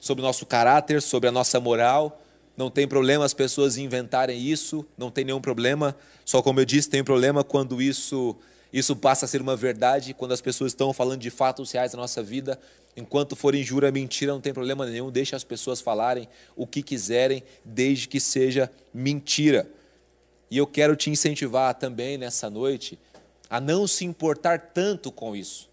sobre 0.01 0.23
o 0.23 0.25
nosso 0.25 0.47
caráter, 0.47 1.03
sobre 1.03 1.29
a 1.29 1.33
nossa 1.33 1.59
moral. 1.59 2.23
Não 2.57 2.71
tem 2.71 2.87
problema 2.87 3.25
as 3.25 3.35
pessoas 3.35 3.77
inventarem 3.77 4.41
isso, 4.41 4.87
não 4.97 5.11
tem 5.11 5.25
nenhum 5.25 5.41
problema. 5.41 5.97
Só 6.25 6.41
como 6.43 6.61
eu 6.61 6.65
disse, 6.65 6.89
tem 6.89 7.03
problema 7.03 7.43
quando 7.43 7.83
isso 7.83 8.37
isso 8.73 8.95
passa 8.95 9.25
a 9.25 9.29
ser 9.29 9.41
uma 9.41 9.57
verdade 9.57 10.13
quando 10.13 10.33
as 10.33 10.41
pessoas 10.41 10.73
estão 10.73 10.93
falando 10.93 11.21
de 11.21 11.31
fatos 11.31 11.71
reais 11.73 11.93
da 11.93 11.99
nossa 11.99 12.23
vida. 12.23 12.59
Enquanto 12.97 13.37
for 13.37 13.55
injúria, 13.55 13.91
mentira, 13.91 14.33
não 14.33 14.41
tem 14.41 14.53
problema 14.53 14.85
nenhum. 14.85 15.11
Deixe 15.11 15.35
as 15.35 15.45
pessoas 15.45 15.81
falarem 15.81 16.29
o 16.57 16.67
que 16.67 16.83
quiserem, 16.83 17.43
desde 17.65 18.09
que 18.09 18.21
seja 18.21 18.71
mentira. 18.93 19.71
E 20.51 20.59
eu 20.59 20.67
quero 20.67 20.97
te 20.97 21.11
incentivar 21.11 21.75
também 21.75 22.19
nessa 22.19 22.51
noite 22.51 22.99
a 23.49 23.61
não 23.61 23.87
se 23.87 24.05
importar 24.05 24.61
tanto 24.73 25.11
com 25.11 25.35
isso. 25.35 25.69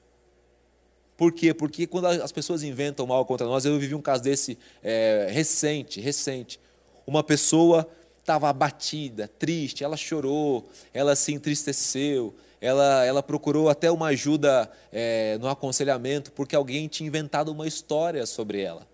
Por 1.18 1.32
quê? 1.32 1.54
Porque 1.54 1.88
quando 1.88 2.06
as 2.08 2.32
pessoas 2.32 2.64
inventam 2.64 3.06
mal 3.08 3.26
contra 3.26 3.48
nós, 3.48 3.66
eu 3.66 3.80
vivi 3.80 3.96
um 3.96 4.02
caso 4.02 4.22
desse 4.22 4.58
é, 4.84 5.28
recente, 5.30 6.02
recente. 6.02 6.60
Uma 7.08 7.24
pessoa 7.24 7.90
estava 8.20 8.50
abatida, 8.50 9.28
triste, 9.28 9.84
ela 9.84 9.96
chorou, 9.96 10.68
ela 10.94 11.16
se 11.16 11.34
entristeceu, 11.34 12.34
ela, 12.66 13.06
ela 13.06 13.22
procurou 13.22 13.70
até 13.70 13.92
uma 13.92 14.08
ajuda 14.08 14.68
é, 14.92 15.38
no 15.40 15.48
aconselhamento, 15.48 16.32
porque 16.32 16.56
alguém 16.56 16.88
tinha 16.88 17.06
inventado 17.06 17.50
uma 17.50 17.68
história 17.68 18.26
sobre 18.26 18.60
ela. 18.60 18.88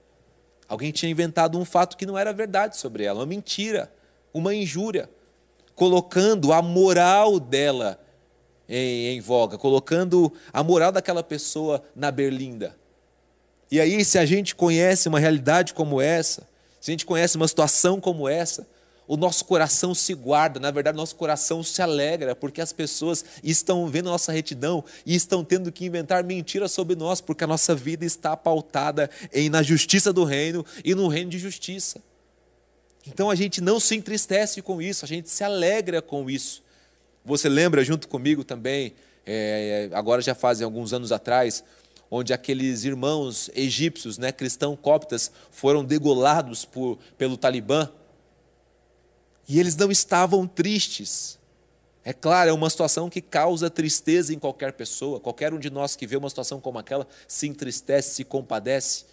Alguém 0.68 0.92
tinha 0.92 1.10
inventado 1.10 1.58
um 1.58 1.63
fato 1.63 1.96
que 1.96 2.06
não 2.06 2.18
era 2.18 2.34
verdade 2.34 2.75
sobre 2.75 3.06
ela, 3.06 3.20
uma 3.20 3.25
mentira, 3.25 3.90
uma 4.34 4.54
injúria, 4.54 5.10
colocando 5.74 6.51
a 6.51 6.62
moral 6.62 7.40
dela 7.40 7.98
em, 8.68 9.16
em 9.16 9.22
voga, 9.22 9.58
colocando 9.58 10.34
a 10.51 10.62
moral 10.62 10.92
daquela 10.92 11.24
pessoa 11.24 11.82
na 11.96 12.12
berlinda. 12.12 12.75
E 13.72 13.80
aí, 13.80 14.04
se 14.04 14.18
a 14.18 14.25
gente 14.25 14.54
conhece 14.54 15.08
uma 15.08 15.20
realidade 15.20 15.74
como 15.74 16.01
essa, 16.01 16.46
se 16.82 16.92
a 16.92 16.94
gente 16.94 17.06
conhece 17.06 17.38
uma 17.38 17.48
situação 17.48 18.01
como 18.01 18.28
essa, 18.28 18.68
o 19.12 19.18
nosso 19.18 19.44
coração 19.44 19.94
se 19.94 20.13
guarda, 20.13 20.58
na 20.58 20.72
verdade, 20.72 20.96
nosso 20.96 21.18
coração 21.18 21.62
se 21.62 21.82
alegra, 21.82 22.34
porque 22.34 22.62
as 22.62 22.72
pessoas 22.72 23.25
estão 23.44 23.86
vendo 23.89 24.08
a 24.08 24.13
nossa 24.13 24.32
retidão 24.32 24.82
e 25.06 25.13
estão 25.13 25.44
tendo 25.44 25.70
que 25.70 25.84
inventar 25.84 26.24
mentiras 26.24 26.72
sobre 26.72 26.96
nós, 26.96 27.20
porque 27.20 27.44
a 27.44 27.48
nossa 27.48 27.75
vida 27.75 28.06
está 28.06 28.38
pautada 28.38 29.10
em 29.34 29.50
na 29.50 29.62
justiça 29.62 30.13
do 30.13 30.24
reino 30.24 30.65
e 30.82 30.96
no 30.96 31.10
reino 31.10 31.30
de 31.30 31.38
justiça. 31.38 32.01
Então 33.06 33.30
a 33.30 33.36
gente 33.36 33.60
não 33.60 33.82
se 33.82 33.98
entristece 33.98 34.62
com 34.62 34.82
isso, 34.82 35.03
a 35.03 35.08
gente 35.10 35.30
se 35.30 35.44
alegra 35.44 36.01
com 36.01 36.30
isso. 36.30 36.63
Você 37.25 37.50
lembra 37.50 37.84
junto 37.84 38.08
comigo 38.08 38.46
também, 38.46 38.94
é, 39.25 39.89
agora 39.91 40.22
já 40.22 40.34
fazem 40.34 40.63
alguns 40.63 40.94
anos 40.94 41.12
atrás, 41.12 41.65
onde 42.10 42.32
aqueles 42.32 42.86
irmãos 42.86 43.51
egípcios, 43.53 44.18
né, 44.18 44.32
cristãos 44.32 44.80
coptas, 44.82 45.34
foram 45.51 45.84
degolados 45.84 46.63
por, 46.63 46.98
pelo 47.18 47.36
Talibã. 47.36 47.89
E 49.51 49.60
eles 49.60 49.75
não 49.75 49.91
estavam 49.91 50.48
tristes. 50.48 51.38
É 52.05 52.13
claro, 52.13 52.50
é 52.50 52.53
uma 52.53 52.70
situação 52.70 53.10
que 53.10 53.20
causa 53.20 53.70
tristeza 53.70 54.34
em 54.34 54.39
qualquer 54.39 54.72
pessoa. 54.72 55.20
Qualquer 55.20 55.53
um 55.53 55.60
de 55.60 55.70
nós 55.70 55.93
que 55.93 56.08
vê 56.08 56.15
uma 56.15 56.29
situação 56.29 56.62
como 56.62 56.79
aquela 56.79 57.05
se 57.27 57.50
entristece, 57.50 58.15
se 58.15 58.24
compadece. 58.24 59.03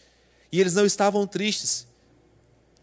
E 0.52 0.60
eles 0.60 0.74
não 0.74 0.86
estavam 0.86 1.26
tristes. 1.26 1.88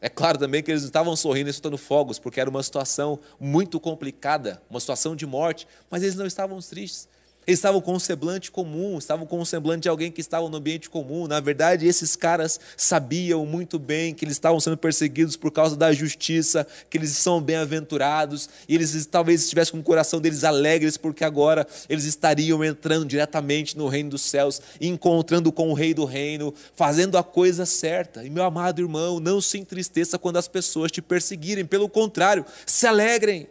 É 0.01 0.09
claro 0.09 0.37
também 0.37 0.61
que 0.61 0.69
eles 0.69 0.81
não 0.81 0.89
estavam 0.89 1.15
sorrindo 1.15 1.49
e 1.49 1.53
soltando 1.53 1.77
fogos, 1.77 2.19
porque 2.19 2.41
era 2.41 2.49
uma 2.49 2.61
situação 2.61 3.17
muito 3.39 3.79
complicada, 3.79 4.61
uma 4.69 4.81
situação 4.81 5.15
de 5.15 5.25
morte, 5.25 5.65
mas 5.89 6.03
eles 6.03 6.15
não 6.15 6.25
estavam 6.25 6.59
tristes. 6.59 7.07
Eles 7.47 7.59
estavam 7.59 7.79
com 7.79 7.93
um 7.93 7.99
semblante 7.99 8.49
comum, 8.49 8.97
estavam 8.97 9.25
com 9.27 9.39
um 9.39 9.45
semblante 9.45 9.83
de 9.83 9.89
alguém 9.89 10.11
que 10.11 10.19
estava 10.19 10.49
no 10.49 10.57
ambiente 10.57 10.89
comum. 10.89 11.27
Na 11.27 11.39
verdade, 11.39 11.85
esses 11.85 12.15
caras 12.15 12.59
sabiam 12.75 13.45
muito 13.45 13.77
bem 13.77 14.15
que 14.15 14.25
eles 14.25 14.35
estavam 14.35 14.59
sendo 14.59 14.77
perseguidos 14.77 15.35
por 15.35 15.51
causa 15.51 15.75
da 15.75 15.93
justiça, 15.93 16.65
que 16.89 16.97
eles 16.97 17.11
são 17.11 17.39
bem-aventurados, 17.39 18.49
e 18.67 18.73
eles 18.73 19.05
talvez 19.05 19.43
estivessem 19.43 19.73
com 19.73 19.79
o 19.79 19.83
coração 19.83 20.19
deles 20.19 20.43
alegres, 20.43 20.97
porque 20.97 21.23
agora 21.23 21.67
eles 21.87 22.05
estariam 22.05 22.63
entrando 22.63 23.05
diretamente 23.05 23.77
no 23.77 23.87
reino 23.87 24.09
dos 24.09 24.23
céus, 24.23 24.59
encontrando 24.81 25.51
com 25.51 25.69
o 25.69 25.73
rei 25.73 25.93
do 25.93 26.05
reino, 26.05 26.53
fazendo 26.75 27.17
a 27.17 27.23
coisa 27.23 27.65
certa. 27.65 28.23
E 28.23 28.29
meu 28.29 28.43
amado 28.43 28.81
irmão, 28.81 29.19
não 29.19 29.39
se 29.39 29.59
entristeça 29.59 30.17
quando 30.17 30.37
as 30.37 30.47
pessoas 30.47 30.91
te 30.91 31.01
perseguirem, 31.01 31.65
pelo 31.65 31.87
contrário, 31.87 32.43
se 32.65 32.87
alegrem. 32.87 33.47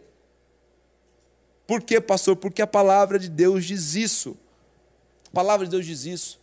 Por 1.67 1.81
quê, 1.81 1.99
pastor? 1.99 2.35
Porque 2.35 2.61
a 2.61 2.67
palavra 2.67 3.17
de 3.17 3.29
Deus 3.29 3.65
diz 3.65 3.95
isso. 3.95 4.37
A 5.27 5.31
palavra 5.31 5.65
de 5.65 5.71
Deus 5.71 5.85
diz 5.85 6.05
isso. 6.05 6.39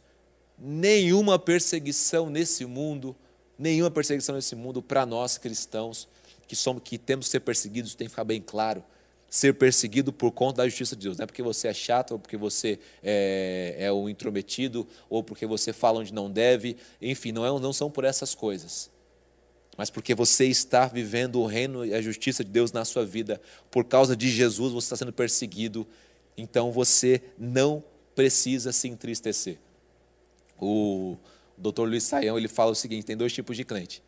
Nenhuma 0.59 1.38
perseguição 1.38 2.29
nesse 2.29 2.64
mundo, 2.64 3.17
nenhuma 3.59 3.91
perseguição 3.91 4.35
nesse 4.35 4.55
mundo 4.55 4.83
para 4.83 5.07
nós 5.07 5.38
cristãos 5.38 6.09
que 6.47 6.57
somos 6.57 6.83
que 6.85 6.99
temos 6.99 7.26
que 7.26 7.33
ser 7.33 7.41
perseguidos, 7.41 7.95
tem 7.95 8.07
que 8.07 8.11
ficar 8.11 8.25
bem 8.25 8.41
claro. 8.41 8.85
Ser 9.31 9.55
perseguido 9.55 10.12
por 10.12 10.31
conta 10.31 10.59
da 10.59 10.69
justiça 10.69 10.95
de 10.95 11.05
Deus, 11.05 11.17
não 11.17 11.25
é 11.25 11.26
porque 11.26 11.43
você 11.43 11.69
é 11.69 11.73
chato, 11.73 12.12
ou 12.12 12.19
porque 12.19 12.37
você 12.37 12.79
é, 13.02 13.76
é 13.79 13.93
um 13.93 14.07
intrometido, 14.07 14.87
ou 15.09 15.23
porque 15.23 15.47
você 15.47 15.73
fala 15.73 16.00
onde 16.00 16.12
não 16.12 16.31
deve, 16.31 16.76
enfim, 17.00 17.33
não, 17.33 17.47
é, 17.47 17.61
não 17.61 17.73
são 17.73 17.91
por 17.91 18.05
essas 18.05 18.35
coisas 18.35 18.91
mas 19.76 19.91
porque 19.91 20.14
você 20.14 20.47
está 20.47 20.87
vivendo 20.87 21.41
o 21.41 21.47
reino 21.47 21.85
e 21.85 21.95
a 21.95 22.02
justiça 22.02 22.45
de 22.45 22.50
Deus 22.50 22.73
na 22.73 22.85
sua 22.85 23.05
vida, 23.05 23.41
por 23.71 23.85
causa 23.85 24.17
de 24.17 24.29
Jesus 24.29 24.73
você 24.73 24.87
está 24.87 24.97
sendo 24.97 25.12
perseguido, 25.12 25.87
então 26.37 26.71
você 26.71 27.23
não 27.38 27.83
precisa 28.14 28.73
se 28.73 28.88
entristecer. 28.88 29.59
O 30.61 31.17
Dr. 31.57 31.83
Luiz 31.83 32.05
Saião 32.05 32.38
ele 32.38 32.49
fala 32.49 32.73
o 32.73 32.75
seguinte: 32.75 33.05
tem 33.05 33.17
dois 33.17 33.33
tipos 33.33 33.57
de 33.57 33.64
crente. 33.64 34.02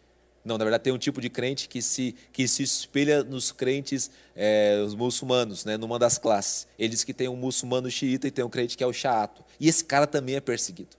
Não, 0.44 0.58
na 0.58 0.64
verdade 0.64 0.84
tem 0.84 0.92
um 0.92 0.98
tipo 0.98 1.22
de 1.22 1.30
crente 1.30 1.66
que 1.68 1.80
se, 1.80 2.14
que 2.30 2.46
se 2.46 2.62
espelha 2.62 3.24
nos 3.24 3.50
crentes, 3.50 4.10
é, 4.36 4.82
os 4.86 4.94
muçulmanos, 4.94 5.64
né, 5.64 5.78
numa 5.78 5.98
das 5.98 6.18
classes. 6.18 6.66
Ele 6.78 6.90
diz 6.90 7.02
que 7.02 7.14
tem 7.14 7.28
um 7.28 7.36
muçulmano 7.36 7.90
xiita 7.90 8.28
e 8.28 8.30
tem 8.30 8.44
um 8.44 8.50
crente 8.50 8.76
que 8.76 8.84
é 8.84 8.86
o 8.86 8.92
xaato. 8.92 9.42
E 9.58 9.68
esse 9.68 9.82
cara 9.82 10.06
também 10.06 10.34
é 10.34 10.40
perseguido. 10.40 10.96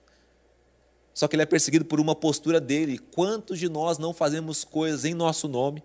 Só 1.16 1.26
que 1.26 1.34
ele 1.34 1.44
é 1.44 1.46
perseguido 1.46 1.82
por 1.82 1.98
uma 1.98 2.14
postura 2.14 2.60
dele. 2.60 2.98
Quantos 2.98 3.58
de 3.58 3.70
nós 3.70 3.96
não 3.96 4.12
fazemos 4.12 4.64
coisas 4.64 5.06
em 5.06 5.14
nosso 5.14 5.48
nome 5.48 5.82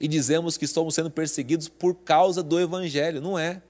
e 0.00 0.08
dizemos 0.08 0.56
que 0.56 0.64
estamos 0.64 0.96
sendo 0.96 1.08
perseguidos 1.12 1.68
por 1.68 1.94
causa 1.94 2.42
do 2.42 2.58
Evangelho? 2.58 3.20
Não 3.20 3.38
é. 3.38 3.62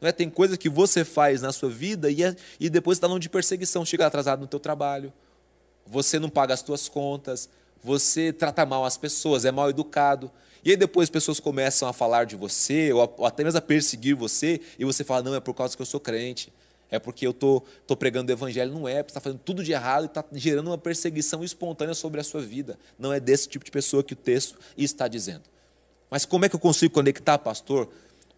Não 0.00 0.08
é? 0.08 0.12
Tem 0.12 0.30
coisa 0.30 0.56
que 0.56 0.68
você 0.68 1.04
faz 1.04 1.42
na 1.42 1.50
sua 1.50 1.68
vida 1.68 2.08
e, 2.12 2.22
é, 2.22 2.36
e 2.60 2.70
depois 2.70 2.96
está 2.96 3.08
nome 3.08 3.18
de 3.18 3.28
perseguição. 3.28 3.84
Chega 3.84 4.06
atrasado 4.06 4.38
no 4.38 4.46
teu 4.46 4.60
trabalho, 4.60 5.12
você 5.84 6.20
não 6.20 6.30
paga 6.30 6.54
as 6.54 6.62
tuas 6.62 6.88
contas, 6.88 7.48
você 7.82 8.32
trata 8.32 8.64
mal 8.64 8.84
as 8.84 8.96
pessoas, 8.96 9.44
é 9.44 9.50
mal 9.50 9.68
educado. 9.68 10.30
E 10.64 10.70
aí 10.70 10.76
depois 10.76 11.06
as 11.06 11.10
pessoas 11.10 11.40
começam 11.40 11.88
a 11.88 11.92
falar 11.92 12.22
de 12.22 12.36
você, 12.36 12.92
ou, 12.92 13.14
ou 13.18 13.26
até 13.26 13.42
mesmo 13.42 13.58
a 13.58 13.62
perseguir 13.62 14.14
você, 14.14 14.60
e 14.78 14.84
você 14.84 15.02
fala, 15.02 15.24
não, 15.24 15.34
é 15.34 15.40
por 15.40 15.54
causa 15.54 15.74
que 15.74 15.82
eu 15.82 15.86
sou 15.86 15.98
crente 15.98 16.52
é 16.90 16.98
porque 16.98 17.26
eu 17.26 17.32
estou 17.32 17.60
tô, 17.60 17.66
tô 17.88 17.96
pregando 17.96 18.30
o 18.30 18.34
evangelho. 18.34 18.72
Não 18.72 18.88
é, 18.88 19.02
você 19.02 19.08
está 19.08 19.20
fazendo 19.20 19.40
tudo 19.44 19.62
de 19.62 19.72
errado 19.72 20.04
e 20.04 20.06
está 20.06 20.24
gerando 20.32 20.68
uma 20.68 20.78
perseguição 20.78 21.44
espontânea 21.44 21.94
sobre 21.94 22.20
a 22.20 22.24
sua 22.24 22.40
vida. 22.40 22.78
Não 22.98 23.12
é 23.12 23.20
desse 23.20 23.48
tipo 23.48 23.64
de 23.64 23.70
pessoa 23.70 24.02
que 24.02 24.14
o 24.14 24.16
texto 24.16 24.58
está 24.76 25.06
dizendo. 25.06 25.42
Mas 26.10 26.24
como 26.24 26.44
é 26.44 26.48
que 26.48 26.56
eu 26.56 26.60
consigo 26.60 26.94
conectar, 26.94 27.38
pastor, 27.38 27.90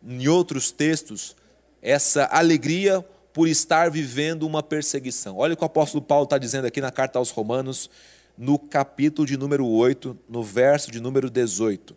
em 0.02 0.26
outros 0.26 0.72
textos, 0.72 1.36
essa 1.80 2.24
alegria 2.24 3.04
por 3.32 3.46
estar 3.46 3.88
vivendo 3.90 4.42
uma 4.42 4.62
perseguição? 4.62 5.36
Olha 5.36 5.54
o 5.54 5.56
que 5.56 5.62
o 5.62 5.66
apóstolo 5.66 6.02
Paulo 6.02 6.24
está 6.24 6.36
dizendo 6.36 6.64
aqui 6.64 6.80
na 6.80 6.90
carta 6.90 7.20
aos 7.20 7.30
Romanos, 7.30 7.88
no 8.36 8.58
capítulo 8.58 9.28
de 9.28 9.36
número 9.36 9.64
8, 9.64 10.18
no 10.28 10.42
verso 10.42 10.90
de 10.90 10.98
número 10.98 11.30
18. 11.30 11.96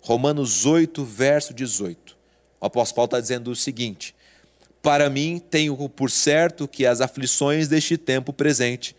Romanos 0.00 0.64
8, 0.64 1.04
verso 1.04 1.52
18. 1.52 2.16
O 2.60 2.66
apóstolo 2.66 2.94
Paulo 2.94 3.06
está 3.06 3.20
dizendo 3.20 3.50
o 3.50 3.56
seguinte 3.56 4.14
para 4.82 5.08
mim, 5.08 5.40
tenho 5.50 5.88
por 5.88 6.10
certo 6.10 6.66
que 6.66 6.84
as 6.84 7.00
aflições 7.00 7.68
deste 7.68 7.96
tempo 7.96 8.32
presente 8.32 8.96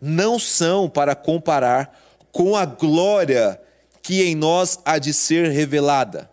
não 0.00 0.38
são 0.38 0.88
para 0.88 1.14
comparar 1.16 1.98
com 2.30 2.54
a 2.54 2.64
glória 2.64 3.60
que 4.00 4.22
em 4.22 4.36
nós 4.36 4.78
há 4.84 4.98
de 4.98 5.12
ser 5.12 5.50
revelada. 5.50 6.30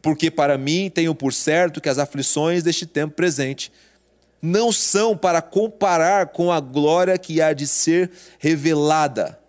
Porque 0.00 0.30
para 0.30 0.56
mim 0.56 0.88
tenho 0.88 1.14
por 1.14 1.32
certo 1.32 1.80
que 1.80 1.88
as 1.88 1.98
aflições 1.98 2.62
deste 2.62 2.86
tempo 2.86 3.14
presente 3.14 3.72
não 4.40 4.70
são 4.70 5.16
para 5.16 5.42
comparar 5.42 6.28
com 6.28 6.52
a 6.52 6.60
glória 6.60 7.18
que 7.18 7.40
há 7.40 7.52
de 7.52 7.66
ser 7.66 8.10
revelada. 8.38 9.41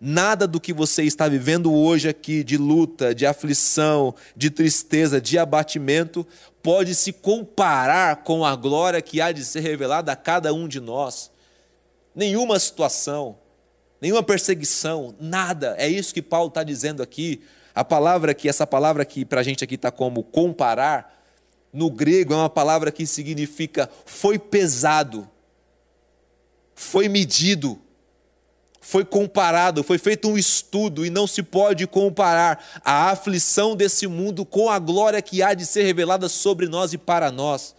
Nada 0.00 0.46
do 0.46 0.60
que 0.60 0.72
você 0.72 1.02
está 1.02 1.26
vivendo 1.26 1.74
hoje 1.74 2.08
aqui, 2.08 2.44
de 2.44 2.56
luta, 2.56 3.12
de 3.12 3.26
aflição, 3.26 4.14
de 4.36 4.48
tristeza, 4.48 5.20
de 5.20 5.36
abatimento, 5.36 6.24
pode 6.62 6.94
se 6.94 7.12
comparar 7.12 8.22
com 8.22 8.44
a 8.44 8.54
glória 8.54 9.02
que 9.02 9.20
há 9.20 9.32
de 9.32 9.44
ser 9.44 9.60
revelada 9.60 10.12
a 10.12 10.16
cada 10.16 10.54
um 10.54 10.68
de 10.68 10.78
nós. 10.78 11.32
Nenhuma 12.14 12.60
situação, 12.60 13.38
nenhuma 14.00 14.22
perseguição, 14.22 15.16
nada. 15.18 15.74
É 15.78 15.88
isso 15.88 16.14
que 16.14 16.22
Paulo 16.22 16.48
está 16.48 16.62
dizendo 16.62 17.02
aqui. 17.02 17.42
A 17.74 17.84
palavra 17.84 18.32
que, 18.34 18.48
essa 18.48 18.66
palavra 18.66 19.04
que 19.04 19.24
para 19.24 19.40
a 19.40 19.44
gente 19.44 19.64
aqui 19.64 19.74
está 19.74 19.90
como 19.90 20.22
comparar, 20.22 21.24
no 21.72 21.90
grego 21.90 22.34
é 22.34 22.36
uma 22.36 22.50
palavra 22.50 22.92
que 22.92 23.04
significa 23.04 23.90
foi 24.06 24.38
pesado, 24.38 25.28
foi 26.74 27.08
medido 27.08 27.80
foi 28.88 29.04
comparado, 29.04 29.84
foi 29.84 29.98
feito 29.98 30.30
um 30.30 30.38
estudo 30.38 31.04
e 31.04 31.10
não 31.10 31.26
se 31.26 31.42
pode 31.42 31.86
comparar 31.86 32.80
a 32.82 33.10
aflição 33.10 33.76
desse 33.76 34.06
mundo 34.06 34.46
com 34.46 34.70
a 34.70 34.78
glória 34.78 35.20
que 35.20 35.42
há 35.42 35.52
de 35.52 35.66
ser 35.66 35.82
revelada 35.82 36.26
sobre 36.26 36.66
nós 36.66 36.94
e 36.94 36.96
para 36.96 37.30
nós. 37.30 37.74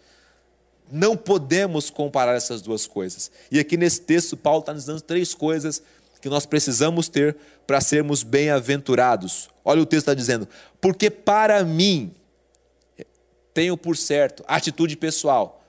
Não 0.91 1.17
podemos 1.17 1.89
comparar 1.89 2.35
essas 2.35 2.61
duas 2.61 2.85
coisas. 2.85 3.31
E 3.49 3.59
aqui 3.59 3.75
nesse 3.75 4.01
texto, 4.01 4.37
Paulo 4.37 4.59
está 4.59 4.71
nos 4.71 4.85
dando 4.85 5.01
três 5.01 5.33
coisas 5.33 5.81
que 6.21 6.29
nós 6.29 6.45
precisamos 6.45 7.09
ter 7.09 7.35
para 7.65 7.81
sermos 7.81 8.21
bem-aventurados. 8.21 9.49
Olha 9.65 9.81
o 9.81 9.87
texto 9.87 10.03
está 10.03 10.13
dizendo: 10.13 10.47
porque 10.79 11.09
para 11.09 11.63
mim, 11.63 12.13
tenho 13.51 13.75
por 13.75 13.97
certo, 13.97 14.43
atitude 14.47 14.95
pessoal. 14.95 15.63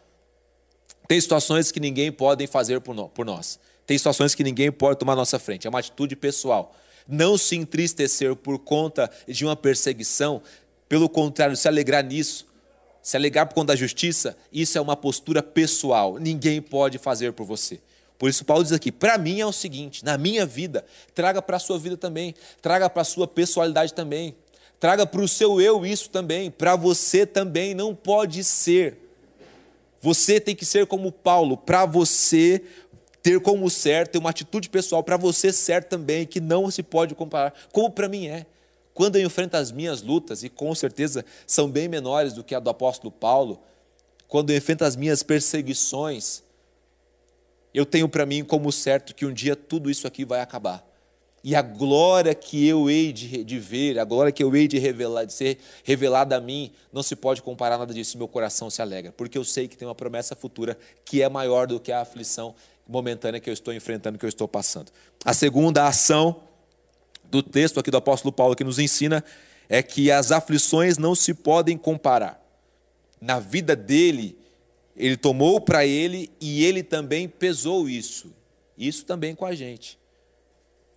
Tem 1.09 1.19
situações 1.19 1.73
que 1.73 1.81
ninguém 1.81 2.13
pode 2.13 2.47
fazer 2.47 2.83
por 2.83 3.25
nós. 3.25 3.59
Tem 3.91 3.99
situações 3.99 4.37
que 4.37 4.45
ninguém 4.45 4.71
pode 4.71 5.01
tomar 5.01 5.15
à 5.15 5.17
nossa 5.17 5.37
frente. 5.37 5.67
É 5.67 5.69
uma 5.69 5.81
atitude 5.81 6.15
pessoal. 6.15 6.77
Não 7.09 7.37
se 7.37 7.57
entristecer 7.57 8.37
por 8.37 8.57
conta 8.57 9.11
de 9.27 9.45
uma 9.45 9.57
perseguição, 9.57 10.41
pelo 10.89 11.09
contrário, 11.09 11.57
se 11.57 11.67
alegrar 11.67 12.05
nisso, 12.05 12.47
se 13.03 13.17
alegrar 13.17 13.49
por 13.49 13.55
conta 13.57 13.73
da 13.73 13.77
justiça, 13.77 14.37
isso 14.53 14.79
é 14.79 14.81
uma 14.81 14.95
postura 14.95 15.43
pessoal. 15.43 16.19
Ninguém 16.21 16.63
pode 16.63 16.99
fazer 16.99 17.33
por 17.33 17.45
você. 17.45 17.81
Por 18.17 18.31
isso, 18.31 18.45
Paulo 18.45 18.63
diz 18.63 18.73
aqui: 18.73 18.93
para 18.93 19.19
mim 19.19 19.41
é 19.41 19.47
o 19.47 19.51
seguinte, 19.51 20.05
na 20.05 20.17
minha 20.17 20.47
vida, 20.47 20.85
traga 21.13 21.43
para 21.43 21.57
a 21.57 21.59
sua 21.59 21.77
vida 21.77 21.97
também, 21.97 22.33
traga 22.63 22.89
para 22.89 23.03
a 23.03 23.05
sua 23.05 23.27
pessoalidade 23.27 23.93
também, 23.93 24.37
traga 24.79 25.05
para 25.05 25.21
o 25.21 25.27
seu 25.27 25.61
eu 25.61 25.85
isso 25.85 26.11
também, 26.11 26.49
para 26.49 26.77
você 26.77 27.27
também, 27.27 27.75
não 27.75 27.93
pode 27.93 28.45
ser. 28.45 29.11
Você 30.01 30.41
tem 30.41 30.55
que 30.55 30.65
ser 30.65 30.87
como 30.87 31.11
Paulo, 31.11 31.57
para 31.59 31.85
você 31.85 32.63
ter 33.23 33.41
como 33.41 33.69
certo, 33.69 34.13
ter 34.13 34.19
uma 34.19 34.31
atitude 34.31 34.69
pessoal 34.69 35.03
para 35.03 35.17
você 35.17 35.53
certo 35.53 35.89
também, 35.89 36.27
que 36.27 36.41
não 36.41 36.71
se 36.71 36.83
pode 36.83 37.15
comparar, 37.15 37.53
como 37.73 37.91
para 37.91 38.09
mim 38.09 38.27
é. 38.27 38.47
Quando 38.95 39.17
eu 39.17 39.27
enfrento 39.27 39.57
as 39.57 39.71
minhas 39.71 40.03
lutas, 40.03 40.43
e 40.43 40.49
com 40.49 40.75
certeza 40.75 41.25
são 41.47 41.71
bem 41.71 41.89
menores 41.89 42.33
do 42.33 42.43
que 42.43 42.55
a 42.55 42.61
do 42.61 42.71
apóstolo 42.71 43.11
Paulo, 43.11 43.61
quando 44.27 44.51
eu 44.51 44.57
enfrento 44.57 44.85
as 44.85 44.97
minhas 44.97 45.23
perseguições, 45.23 46.43
eu 47.73 47.87
tenho 47.87 48.09
para 48.09 48.27
mim 48.27 48.45
como 48.45 48.71
certo 48.73 49.15
que 49.15 49.25
um 49.25 49.33
dia 49.33 49.55
tudo 49.55 49.91
isso 49.91 50.07
aqui 50.07 50.25
vai 50.25 50.41
acabar. 50.41 50.90
E 51.43 51.55
a 51.57 51.63
glória 51.63 52.35
que 52.35 52.67
eu 52.67 52.91
hei 52.91 53.13
de, 53.13 53.43
de, 53.43 53.59
ver, 53.59 53.99
a 53.99 54.05
glória 54.05 54.31
que 54.31 54.43
eu 54.43 54.55
hei 54.55 54.69
de 54.69 54.79
revelar, 54.79 55.25
de 55.25 55.33
ser 55.33 55.59
revelada 55.83 56.37
a 56.37 56.41
mim, 56.41 56.71
não 56.93 57.03
se 57.03 57.17
pode 57.17 57.41
comparar 57.41 57.79
nada 57.79 57.95
disso. 57.95 58.19
Meu 58.19 58.29
coração 58.29 58.69
se 58.69 58.83
alegra, 58.83 59.11
porque 59.13 59.39
eu 59.39 59.45
sei 59.45 59.67
que 59.67 59.77
tem 59.77 59.89
uma 59.89 59.95
promessa 59.95 60.37
futura 60.37 60.77
que 61.05 61.23
é 61.23 61.29
maior 61.29 61.67
do 61.67 61.81
que 61.81 61.91
a 61.91 62.03
aflição 62.03 62.55
momentânea 62.87 63.41
que 63.41 63.49
eu 63.49 63.55
estou 63.55 63.73
enfrentando, 63.73 64.19
que 64.19 64.25
eu 64.25 64.29
estou 64.29 64.47
passando. 64.47 64.93
A 65.25 65.33
segunda 65.33 65.87
ação 65.87 66.43
do 67.25 67.43
texto 67.43 67.81
aqui 67.81 67.91
do 67.91 67.97
apóstolo 67.97 68.33
Paulo 68.33 68.57
que 68.57 68.65
nos 68.65 68.79
ensina 68.79 69.25
é 69.69 69.83
que 69.83 70.11
as 70.11 70.33
aflições 70.33 70.99
não 70.99 71.15
se 71.15 71.33
podem 71.33 71.79
comparar. 71.79 72.39
Na 73.21 73.39
vida 73.39 73.77
dele, 73.77 74.37
ele 74.97 75.17
tomou 75.17 75.61
para 75.61 75.87
ele 75.87 76.31
e 76.41 76.65
ele 76.65 76.83
também 76.83 77.29
pesou 77.29 77.89
isso. 77.89 78.35
Isso 78.77 79.05
também 79.05 79.35
com 79.35 79.47
a 79.47 79.55
gente. 79.55 80.00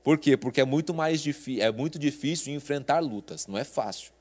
Por 0.04 0.18
quê? 0.18 0.36
Porque 0.36 0.60
é 0.60 0.66
muito 0.66 0.94
mais 0.94 1.22
difícil, 1.22 1.64
é 1.64 1.72
muito 1.72 1.98
difícil 1.98 2.54
enfrentar 2.54 3.00
lutas, 3.00 3.48
não 3.48 3.58
é 3.58 3.64
fácil. 3.64 4.12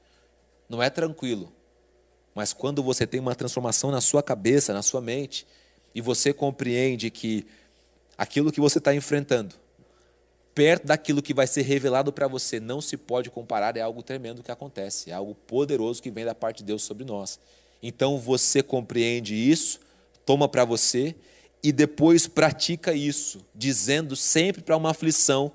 Não 0.69 0.83
é 0.83 0.89
tranquilo. 0.89 1.53
Mas 2.35 2.53
quando 2.53 2.83
você 2.83 3.07
tem 3.07 3.21
uma 3.21 3.35
transformação 3.35 3.91
na 3.91 4.01
sua 4.01 4.23
cabeça, 4.23 4.73
na 4.73 4.83
sua 4.83 5.01
mente, 5.01 5.47
e 5.95 6.01
você 6.01 6.33
compreende 6.33 7.11
que 7.11 7.47
aquilo 8.17 8.53
que 8.53 8.61
você 8.61 8.79
está 8.79 8.95
enfrentando, 8.95 9.55
perto 10.55 10.87
daquilo 10.87 11.23
que 11.23 11.35
vai 11.35 11.47
ser 11.47 11.63
revelado 11.63 12.13
para 12.13 12.29
você, 12.29 12.61
não 12.61 12.81
se 12.81 12.97
pode 12.97 13.31
comparar, 13.31 13.77
é 13.77 13.81
algo 13.81 14.03
tremendo 14.03 14.43
que 14.43 14.51
acontece, 14.51 15.11
é 15.11 15.15
algo 15.15 15.35
poderoso 15.35 16.03
que 16.03 16.11
vem 16.11 16.25
da 16.25 16.35
parte 16.35 16.59
de 16.59 16.65
Deus 16.65 16.83
sobre 16.83 17.05
nós. 17.05 17.39
Então 17.83 18.19
você 18.19 18.63
compreende 18.63 19.35
isso, 19.35 19.81
toma 20.25 20.49
para 20.49 20.65
você 20.65 21.15
e 21.63 21.73
depois 21.73 22.27
pratica 22.27 22.93
isso, 22.93 23.45
dizendo 23.55 24.17
sempre 24.17 24.63
para 24.63 24.77
uma 24.77 24.91
aflição, 24.91 25.53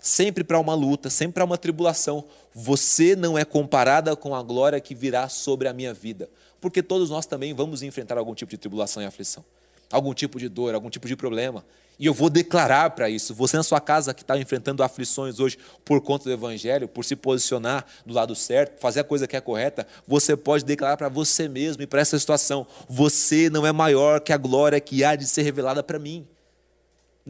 sempre 0.00 0.42
para 0.42 0.58
uma 0.58 0.74
luta, 0.74 1.10
sempre 1.10 1.34
para 1.34 1.44
uma 1.44 1.58
tribulação. 1.58 2.24
Você 2.54 3.14
não 3.14 3.38
é 3.38 3.44
comparada 3.44 4.16
com 4.16 4.34
a 4.34 4.42
glória 4.42 4.80
que 4.80 4.94
virá 4.94 5.28
sobre 5.28 5.68
a 5.68 5.72
minha 5.72 5.94
vida. 5.94 6.28
Porque 6.60 6.82
todos 6.82 7.10
nós 7.10 7.26
também 7.26 7.54
vamos 7.54 7.82
enfrentar 7.82 8.18
algum 8.18 8.34
tipo 8.34 8.50
de 8.50 8.58
tribulação 8.58 9.02
e 9.02 9.06
aflição, 9.06 9.44
algum 9.90 10.12
tipo 10.12 10.38
de 10.38 10.48
dor, 10.48 10.74
algum 10.74 10.90
tipo 10.90 11.06
de 11.06 11.16
problema. 11.16 11.64
E 11.98 12.06
eu 12.06 12.14
vou 12.14 12.30
declarar 12.30 12.90
para 12.90 13.10
isso. 13.10 13.34
Você 13.34 13.58
na 13.58 13.62
sua 13.62 13.78
casa 13.78 14.14
que 14.14 14.22
está 14.22 14.36
enfrentando 14.38 14.82
aflições 14.82 15.38
hoje 15.38 15.58
por 15.84 16.00
conta 16.00 16.24
do 16.24 16.32
Evangelho, 16.32 16.88
por 16.88 17.04
se 17.04 17.14
posicionar 17.14 17.84
do 18.06 18.14
lado 18.14 18.34
certo, 18.34 18.80
fazer 18.80 19.00
a 19.00 19.04
coisa 19.04 19.26
que 19.26 19.36
é 19.36 19.40
correta, 19.40 19.86
você 20.08 20.34
pode 20.34 20.64
declarar 20.64 20.96
para 20.96 21.10
você 21.10 21.46
mesmo 21.46 21.82
e 21.82 21.86
para 21.86 22.00
essa 22.00 22.18
situação: 22.18 22.66
você 22.88 23.50
não 23.50 23.66
é 23.66 23.72
maior 23.72 24.20
que 24.20 24.32
a 24.32 24.38
glória 24.38 24.80
que 24.80 25.04
há 25.04 25.14
de 25.14 25.26
ser 25.26 25.42
revelada 25.42 25.82
para 25.82 25.98
mim. 25.98 26.26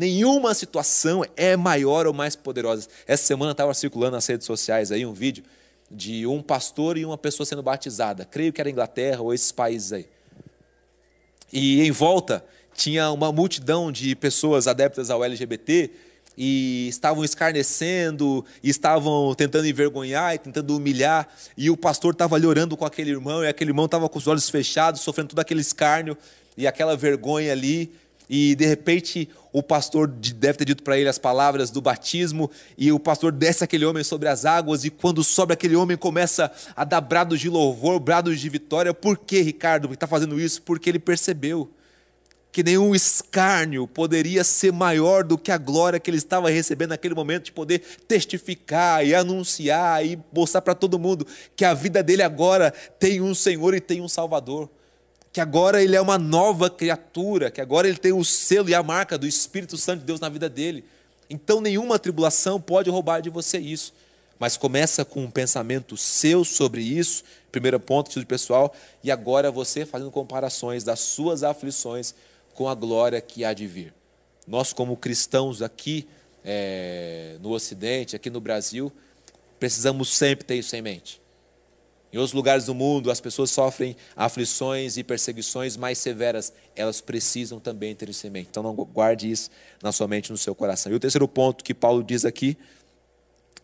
Nenhuma 0.01 0.55
situação 0.55 1.23
é 1.37 1.59
maior 1.59 2.07
ou 2.07 2.15
mais 2.15 2.35
poderosa. 2.35 2.89
Essa 3.07 3.23
semana 3.23 3.53
estava 3.53 3.75
circulando 3.75 4.13
nas 4.13 4.27
redes 4.27 4.47
sociais 4.47 4.91
aí 4.91 5.05
um 5.05 5.13
vídeo 5.13 5.45
de 5.91 6.27
um 6.27 6.41
pastor 6.41 6.97
e 6.97 7.05
uma 7.05 7.19
pessoa 7.19 7.45
sendo 7.45 7.63
batizada. 7.63 8.25
Creio 8.25 8.51
que 8.51 8.63
era 8.63 8.71
Inglaterra 8.71 9.21
ou 9.21 9.35
esses 9.35 9.53
países 9.53 9.93
aí. 9.93 10.09
E 11.53 11.83
em 11.83 11.91
volta 11.91 12.43
tinha 12.75 13.11
uma 13.11 13.31
multidão 13.31 13.93
de 13.93 14.17
pessoas 14.17 14.67
adeptas 14.67 15.11
ao 15.11 15.23
LGBT 15.23 15.91
e 16.35 16.89
estavam 16.89 17.23
escarnecendo, 17.23 18.43
e 18.63 18.71
estavam 18.71 19.35
tentando 19.35 19.67
envergonhar 19.67 20.35
e 20.35 20.39
tentando 20.39 20.75
humilhar, 20.75 21.29
e 21.59 21.69
o 21.69 21.77
pastor 21.77 22.15
estava 22.15 22.37
ali 22.37 22.47
orando 22.47 22.75
com 22.75 22.87
aquele 22.87 23.11
irmão, 23.11 23.45
e 23.45 23.49
aquele 23.49 23.69
irmão 23.69 23.85
estava 23.85 24.09
com 24.09 24.19
os 24.19 24.27
olhos 24.27 24.49
fechados, 24.49 25.03
sofrendo 25.03 25.29
todo 25.29 25.41
aquele 25.41 25.61
escárnio 25.61 26.17
e 26.57 26.67
aquela 26.67 26.97
vergonha 26.97 27.53
ali, 27.53 27.93
e 28.33 28.55
de 28.55 28.65
repente 28.65 29.29
o 29.53 29.61
pastor 29.61 30.07
deve 30.07 30.59
ter 30.59 30.65
dito 30.65 30.85
para 30.85 30.97
ele 30.97 31.09
as 31.09 31.19
palavras 31.19 31.69
do 31.73 31.83
batismo, 31.83 32.49
e 32.79 32.93
o 32.93 33.01
pastor 33.01 33.33
desce 33.33 33.65
aquele 33.65 33.85
homem 33.85 34.05
sobre 34.05 34.29
as 34.29 34.45
águas, 34.45 34.85
e 34.85 34.91
quando 34.91 35.25
sobe 35.25 35.53
aquele 35.53 35.75
homem 35.75 35.97
começa 35.97 36.49
a 36.77 36.85
dar 36.85 37.01
brados 37.01 37.41
de 37.41 37.49
louvor, 37.49 37.99
brados 37.99 38.39
de 38.39 38.49
vitória. 38.49 38.95
Por 38.95 39.19
que, 39.19 39.41
Ricardo, 39.41 39.93
está 39.93 40.07
fazendo 40.07 40.41
isso? 40.41 40.63
Porque 40.63 40.89
ele 40.89 41.01
percebeu 41.01 41.69
que 42.53 42.63
nenhum 42.63 42.95
escárnio 42.95 43.89
poderia 43.89 44.45
ser 44.45 44.73
maior 44.73 45.25
do 45.25 45.37
que 45.37 45.51
a 45.51 45.59
glória 45.59 45.99
que 45.99 46.09
ele 46.09 46.19
estava 46.19 46.49
recebendo 46.51 46.91
naquele 46.91 47.17
momento 47.17 47.47
de 47.47 47.53
poder 47.53 47.81
testificar 48.07 49.05
e 49.05 49.13
anunciar 49.13 50.07
e 50.07 50.17
mostrar 50.33 50.61
para 50.61 50.75
todo 50.77 51.01
mundo 51.01 51.27
que 51.57 51.65
a 51.65 51.75
vida 51.75 52.01
dele 52.01 52.23
agora 52.23 52.73
tem 52.99 53.21
um 53.21 53.35
Senhor 53.35 53.75
e 53.75 53.81
tem 53.81 54.01
um 54.01 54.09
Salvador 54.09 54.71
que 55.33 55.41
agora 55.41 55.83
ele 55.83 55.95
é 55.95 56.01
uma 56.01 56.19
nova 56.19 56.69
criatura, 56.69 57.51
que 57.51 57.61
agora 57.61 57.89
ele 57.89 57.99
tem 57.99 58.13
o 58.13 58.25
selo 58.25 58.69
e 58.69 58.75
a 58.75 58.83
marca 58.83 59.17
do 59.17 59.27
Espírito 59.27 59.77
Santo 59.77 60.01
de 60.01 60.07
Deus 60.07 60.21
na 60.21 60.29
vida 60.29 60.49
dele. 60.49 60.85
Então 61.29 61.61
nenhuma 61.61 61.99
tribulação 61.99 62.61
pode 62.61 62.91
roubar 62.91 63.21
de 63.21 63.31
você 63.31 63.59
isso. 63.59 63.93
Mas 64.39 64.57
começa 64.57 65.05
com 65.05 65.23
um 65.23 65.31
pensamento 65.31 65.97
seu 65.97 66.45
sobre 66.45 66.81
isso, 66.83 67.23
primeiro 67.53 67.79
ponto 67.79 68.19
de 68.19 68.27
pessoal, 68.27 68.75
e 69.05 69.11
agora 69.11 69.51
você 69.51 69.85
fazendo 69.85 70.11
comparações 70.11 70.83
das 70.83 70.99
suas 70.99 71.43
aflições 71.43 72.15
com 72.55 72.69
a 72.69 72.75
glória 72.75 73.21
que 73.21 73.45
há 73.45 73.53
de 73.53 73.67
vir. 73.67 73.93
Nós, 74.49 74.73
como 74.73 74.97
cristãos 74.97 75.63
aqui 75.63 76.09
é, 76.45 77.37
no 77.41 77.51
Ocidente, 77.51 78.17
aqui 78.17 78.31
no 78.31 78.41
Brasil, 78.41 78.91
precisamos 79.59 80.09
sempre 80.09 80.45
ter 80.45 80.57
isso 80.57 80.75
em 80.75 80.83
mente. 80.83 81.20
Em 82.13 82.19
outros 82.19 82.33
lugares 82.33 82.65
do 82.65 82.75
mundo, 82.75 83.11
as 83.11 83.21
pessoas 83.21 83.51
sofrem 83.51 83.97
aflições 84.17 84.97
e 84.97 85.05
perseguições 85.05 85.77
mais 85.77 85.99
severas. 85.99 86.53
Elas 86.75 87.01
precisam 87.01 87.61
também 87.61 87.95
ter 87.95 88.09
isso 88.09 88.27
em 88.27 88.31
mente. 88.31 88.49
Então, 88.51 88.63
não 88.63 88.75
guarde 88.75 89.31
isso 89.31 89.49
na 89.81 89.93
sua 89.93 90.09
mente, 90.09 90.33
no 90.33 90.39
seu 90.39 90.55
coração. 90.55 90.91
E 90.91 90.95
o 90.95 91.01
terceiro 91.01 91.29
ponto 91.29 91.63
que 91.63 91.73
Paulo 91.73 92.03
diz 92.03 92.25
aqui 92.25 92.59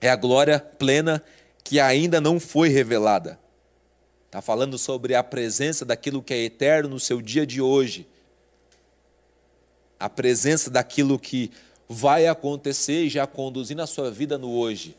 é 0.00 0.08
a 0.08 0.16
glória 0.16 0.60
plena 0.60 1.22
que 1.64 1.80
ainda 1.80 2.20
não 2.20 2.38
foi 2.38 2.68
revelada. 2.68 3.38
Está 4.26 4.40
falando 4.40 4.78
sobre 4.78 5.14
a 5.14 5.24
presença 5.24 5.84
daquilo 5.84 6.22
que 6.22 6.32
é 6.32 6.44
eterno 6.44 6.90
no 6.90 7.00
seu 7.00 7.20
dia 7.20 7.44
de 7.44 7.60
hoje. 7.60 8.06
A 9.98 10.08
presença 10.08 10.70
daquilo 10.70 11.18
que 11.18 11.50
vai 11.88 12.26
acontecer 12.28 13.04
e 13.04 13.08
já 13.08 13.26
conduzir 13.26 13.76
na 13.76 13.86
sua 13.86 14.10
vida 14.10 14.38
no 14.38 14.52
hoje. 14.52 14.94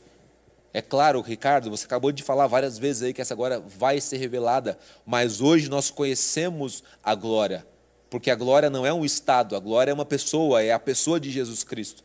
É 0.78 0.82
claro, 0.84 1.22
Ricardo, 1.22 1.72
você 1.72 1.86
acabou 1.86 2.12
de 2.12 2.22
falar 2.22 2.46
várias 2.46 2.78
vezes 2.78 3.02
aí 3.02 3.12
que 3.12 3.20
essa 3.20 3.34
glória 3.34 3.60
vai 3.60 4.00
ser 4.00 4.18
revelada, 4.18 4.78
mas 5.08 5.42
hoje 5.42 5.70
nós 5.70 5.90
conhecemos 5.90 6.84
a 7.04 7.16
glória, 7.16 7.66
porque 8.12 8.30
a 8.30 8.36
glória 8.36 8.70
não 8.70 8.86
é 8.86 8.94
um 8.94 9.04
estado, 9.04 9.56
a 9.56 9.60
glória 9.60 9.90
é 9.90 9.94
uma 9.96 10.06
pessoa, 10.06 10.62
é 10.62 10.72
a 10.72 10.78
pessoa 10.78 11.20
de 11.20 11.32
Jesus 11.32 11.64
Cristo. 11.64 12.04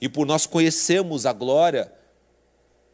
E 0.00 0.08
por 0.08 0.26
nós 0.26 0.46
conhecermos 0.46 1.26
a 1.26 1.34
glória, 1.34 1.92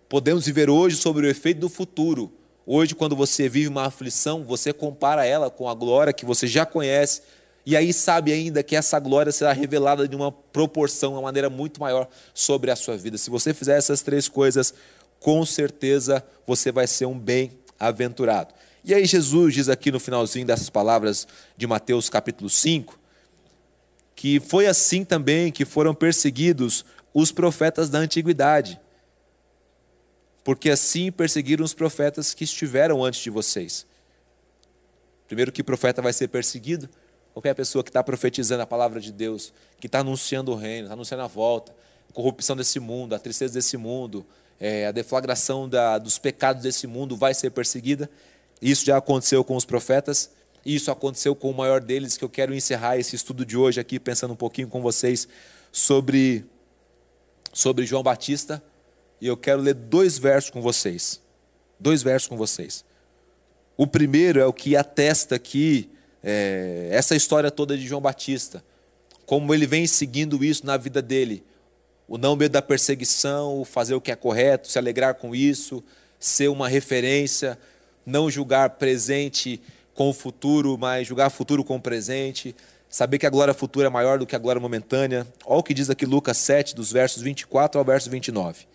podemos 0.08 0.46
viver 0.46 0.68
hoje 0.68 0.96
sobre 0.96 1.28
o 1.28 1.30
efeito 1.30 1.60
do 1.60 1.68
futuro. 1.68 2.32
Hoje, 2.66 2.96
quando 2.96 3.14
você 3.14 3.48
vive 3.48 3.68
uma 3.68 3.86
aflição, 3.86 4.42
você 4.42 4.72
compara 4.72 5.24
ela 5.24 5.48
com 5.48 5.68
a 5.68 5.74
glória 5.74 6.12
que 6.12 6.24
você 6.24 6.48
já 6.48 6.66
conhece, 6.66 7.22
e 7.70 7.76
aí 7.76 7.92
sabe 7.92 8.32
ainda 8.32 8.62
que 8.62 8.74
essa 8.74 8.98
glória 8.98 9.30
será 9.30 9.52
revelada 9.52 10.08
de 10.08 10.16
uma 10.16 10.32
proporção, 10.32 11.12
uma 11.12 11.20
maneira 11.20 11.50
muito 11.50 11.78
maior 11.78 12.08
sobre 12.32 12.70
a 12.70 12.76
sua 12.76 12.96
vida. 12.96 13.18
Se 13.18 13.28
você 13.28 13.52
fizer 13.52 13.76
essas 13.76 14.00
três 14.00 14.26
coisas, 14.26 14.72
com 15.20 15.44
certeza 15.44 16.24
você 16.46 16.72
vai 16.72 16.86
ser 16.86 17.04
um 17.04 17.18
bem-aventurado. 17.18 18.54
E 18.82 18.94
aí 18.94 19.04
Jesus 19.04 19.52
diz 19.52 19.68
aqui 19.68 19.92
no 19.92 20.00
finalzinho 20.00 20.46
dessas 20.46 20.70
palavras 20.70 21.28
de 21.58 21.66
Mateus 21.66 22.08
capítulo 22.08 22.48
5, 22.48 22.98
que 24.16 24.40
foi 24.40 24.66
assim 24.66 25.04
também 25.04 25.52
que 25.52 25.66
foram 25.66 25.94
perseguidos 25.94 26.86
os 27.12 27.30
profetas 27.30 27.90
da 27.90 27.98
antiguidade. 27.98 28.80
Porque 30.42 30.70
assim 30.70 31.12
perseguiram 31.12 31.66
os 31.66 31.74
profetas 31.74 32.32
que 32.32 32.44
estiveram 32.44 33.04
antes 33.04 33.20
de 33.20 33.28
vocês. 33.28 33.84
Primeiro 35.26 35.52
que 35.52 35.62
profeta 35.62 36.00
vai 36.00 36.14
ser 36.14 36.28
perseguido, 36.28 36.88
Qualquer 37.38 37.54
pessoa 37.54 37.84
que 37.84 37.90
está 37.90 38.02
profetizando 38.02 38.64
a 38.64 38.66
palavra 38.66 39.00
de 39.00 39.12
Deus, 39.12 39.52
que 39.78 39.86
está 39.86 40.00
anunciando 40.00 40.50
o 40.50 40.56
reino, 40.56 40.86
está 40.86 40.94
anunciando 40.94 41.22
a 41.22 41.28
volta, 41.28 41.72
a 42.10 42.12
corrupção 42.12 42.56
desse 42.56 42.80
mundo, 42.80 43.14
a 43.14 43.18
tristeza 43.20 43.54
desse 43.54 43.76
mundo, 43.76 44.26
é, 44.58 44.88
a 44.88 44.90
deflagração 44.90 45.68
da, 45.68 45.98
dos 45.98 46.18
pecados 46.18 46.64
desse 46.64 46.88
mundo 46.88 47.16
vai 47.16 47.32
ser 47.34 47.50
perseguida. 47.50 48.10
Isso 48.60 48.84
já 48.84 48.96
aconteceu 48.96 49.44
com 49.44 49.54
os 49.54 49.64
profetas. 49.64 50.32
Isso 50.66 50.90
aconteceu 50.90 51.32
com 51.36 51.48
o 51.48 51.54
maior 51.54 51.80
deles, 51.80 52.16
que 52.16 52.24
eu 52.24 52.28
quero 52.28 52.52
encerrar 52.52 52.98
esse 52.98 53.14
estudo 53.14 53.46
de 53.46 53.56
hoje 53.56 53.78
aqui, 53.78 54.00
pensando 54.00 54.32
um 54.32 54.36
pouquinho 54.36 54.66
com 54.66 54.82
vocês 54.82 55.28
sobre, 55.70 56.44
sobre 57.52 57.86
João 57.86 58.02
Batista. 58.02 58.60
E 59.20 59.28
eu 59.28 59.36
quero 59.36 59.62
ler 59.62 59.74
dois 59.74 60.18
versos 60.18 60.50
com 60.50 60.60
vocês. 60.60 61.22
Dois 61.78 62.02
versos 62.02 62.26
com 62.26 62.36
vocês. 62.36 62.84
O 63.76 63.86
primeiro 63.86 64.40
é 64.40 64.44
o 64.44 64.52
que 64.52 64.74
atesta 64.74 65.36
aqui 65.36 65.88
é, 66.28 66.88
essa 66.90 67.16
história 67.16 67.50
toda 67.50 67.76
de 67.76 67.86
João 67.86 68.02
Batista, 68.02 68.62
como 69.24 69.54
ele 69.54 69.66
vem 69.66 69.86
seguindo 69.86 70.44
isso 70.44 70.66
na 70.66 70.76
vida 70.76 71.00
dele. 71.00 71.42
o 72.06 72.18
não 72.18 72.36
medo 72.36 72.52
da 72.52 72.62
perseguição, 72.62 73.60
o 73.60 73.64
fazer 73.64 73.94
o 73.94 74.00
que 74.00 74.10
é 74.10 74.16
correto, 74.16 74.68
se 74.68 74.78
alegrar 74.78 75.14
com 75.14 75.34
isso, 75.34 75.82
ser 76.18 76.48
uma 76.48 76.68
referência, 76.68 77.58
não 78.04 78.30
julgar 78.30 78.70
presente 78.70 79.60
com 79.94 80.10
o 80.10 80.12
futuro, 80.12 80.76
mas 80.78 81.06
julgar 81.06 81.30
futuro 81.30 81.64
com 81.64 81.76
o 81.76 81.80
presente, 81.80 82.54
saber 82.88 83.18
que 83.18 83.26
a 83.26 83.30
glória 83.30 83.54
futura 83.54 83.86
é 83.86 83.90
maior 83.90 84.18
do 84.18 84.26
que 84.26 84.36
a 84.36 84.38
glória 84.38 84.60
momentânea. 84.60 85.26
Olha 85.44 85.60
o 85.60 85.62
que 85.62 85.74
diz 85.74 85.90
aqui 85.90 86.06
Lucas 86.06 86.36
7, 86.38 86.74
dos 86.74 86.92
versos 86.92 87.22
24 87.22 87.78
ao 87.78 87.84
verso 87.84 88.10
29. 88.10 88.66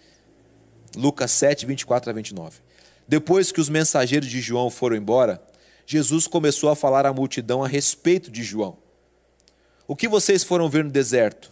Lucas 0.95 1.31
7, 1.31 1.65
24 1.65 2.09
a 2.09 2.13
29. 2.13 2.59
Depois 3.07 3.51
que 3.51 3.61
os 3.61 3.69
mensageiros 3.69 4.29
de 4.29 4.41
João 4.41 4.69
foram 4.69 4.95
embora, 4.95 5.41
Jesus 5.85 6.27
começou 6.27 6.69
a 6.69 6.75
falar 6.75 7.05
à 7.05 7.13
multidão 7.13 7.63
a 7.63 7.67
respeito 7.67 8.31
de 8.31 8.43
João. 8.43 8.77
O 9.87 9.95
que 9.95 10.07
vocês 10.07 10.43
foram 10.43 10.69
ver 10.69 10.83
no 10.83 10.91
deserto? 10.91 11.51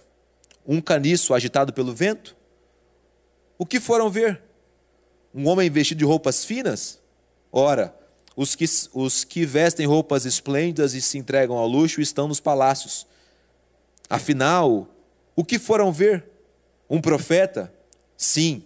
Um 0.66 0.80
caniço 0.80 1.34
agitado 1.34 1.74
pelo 1.74 1.94
vento? 1.94 2.36
O 3.58 3.66
que 3.66 3.80
foram 3.80 4.10
ver? 4.10 4.42
Um 5.34 5.48
homem 5.48 5.70
vestido 5.70 6.00
de 6.00 6.06
roupas 6.06 6.46
finas? 6.46 7.00
Ora, 7.52 7.94
os 8.36 8.56
que, 8.56 8.66
os 8.94 9.24
que 9.24 9.46
vestem 9.46 9.86
roupas 9.86 10.26
esplêndidas 10.26 10.94
e 10.94 11.02
se 11.02 11.18
entregam 11.18 11.58
ao 11.58 11.68
luxo 11.68 12.02
estão 12.02 12.28
nos 12.28 12.40
palácios. 12.40 13.06
Afinal, 14.10 14.88
o 15.36 15.44
que 15.44 15.60
foram 15.60 15.92
ver? 15.92 16.26
Um 16.90 17.02
profeta? 17.02 17.74
Sim, 18.18 18.64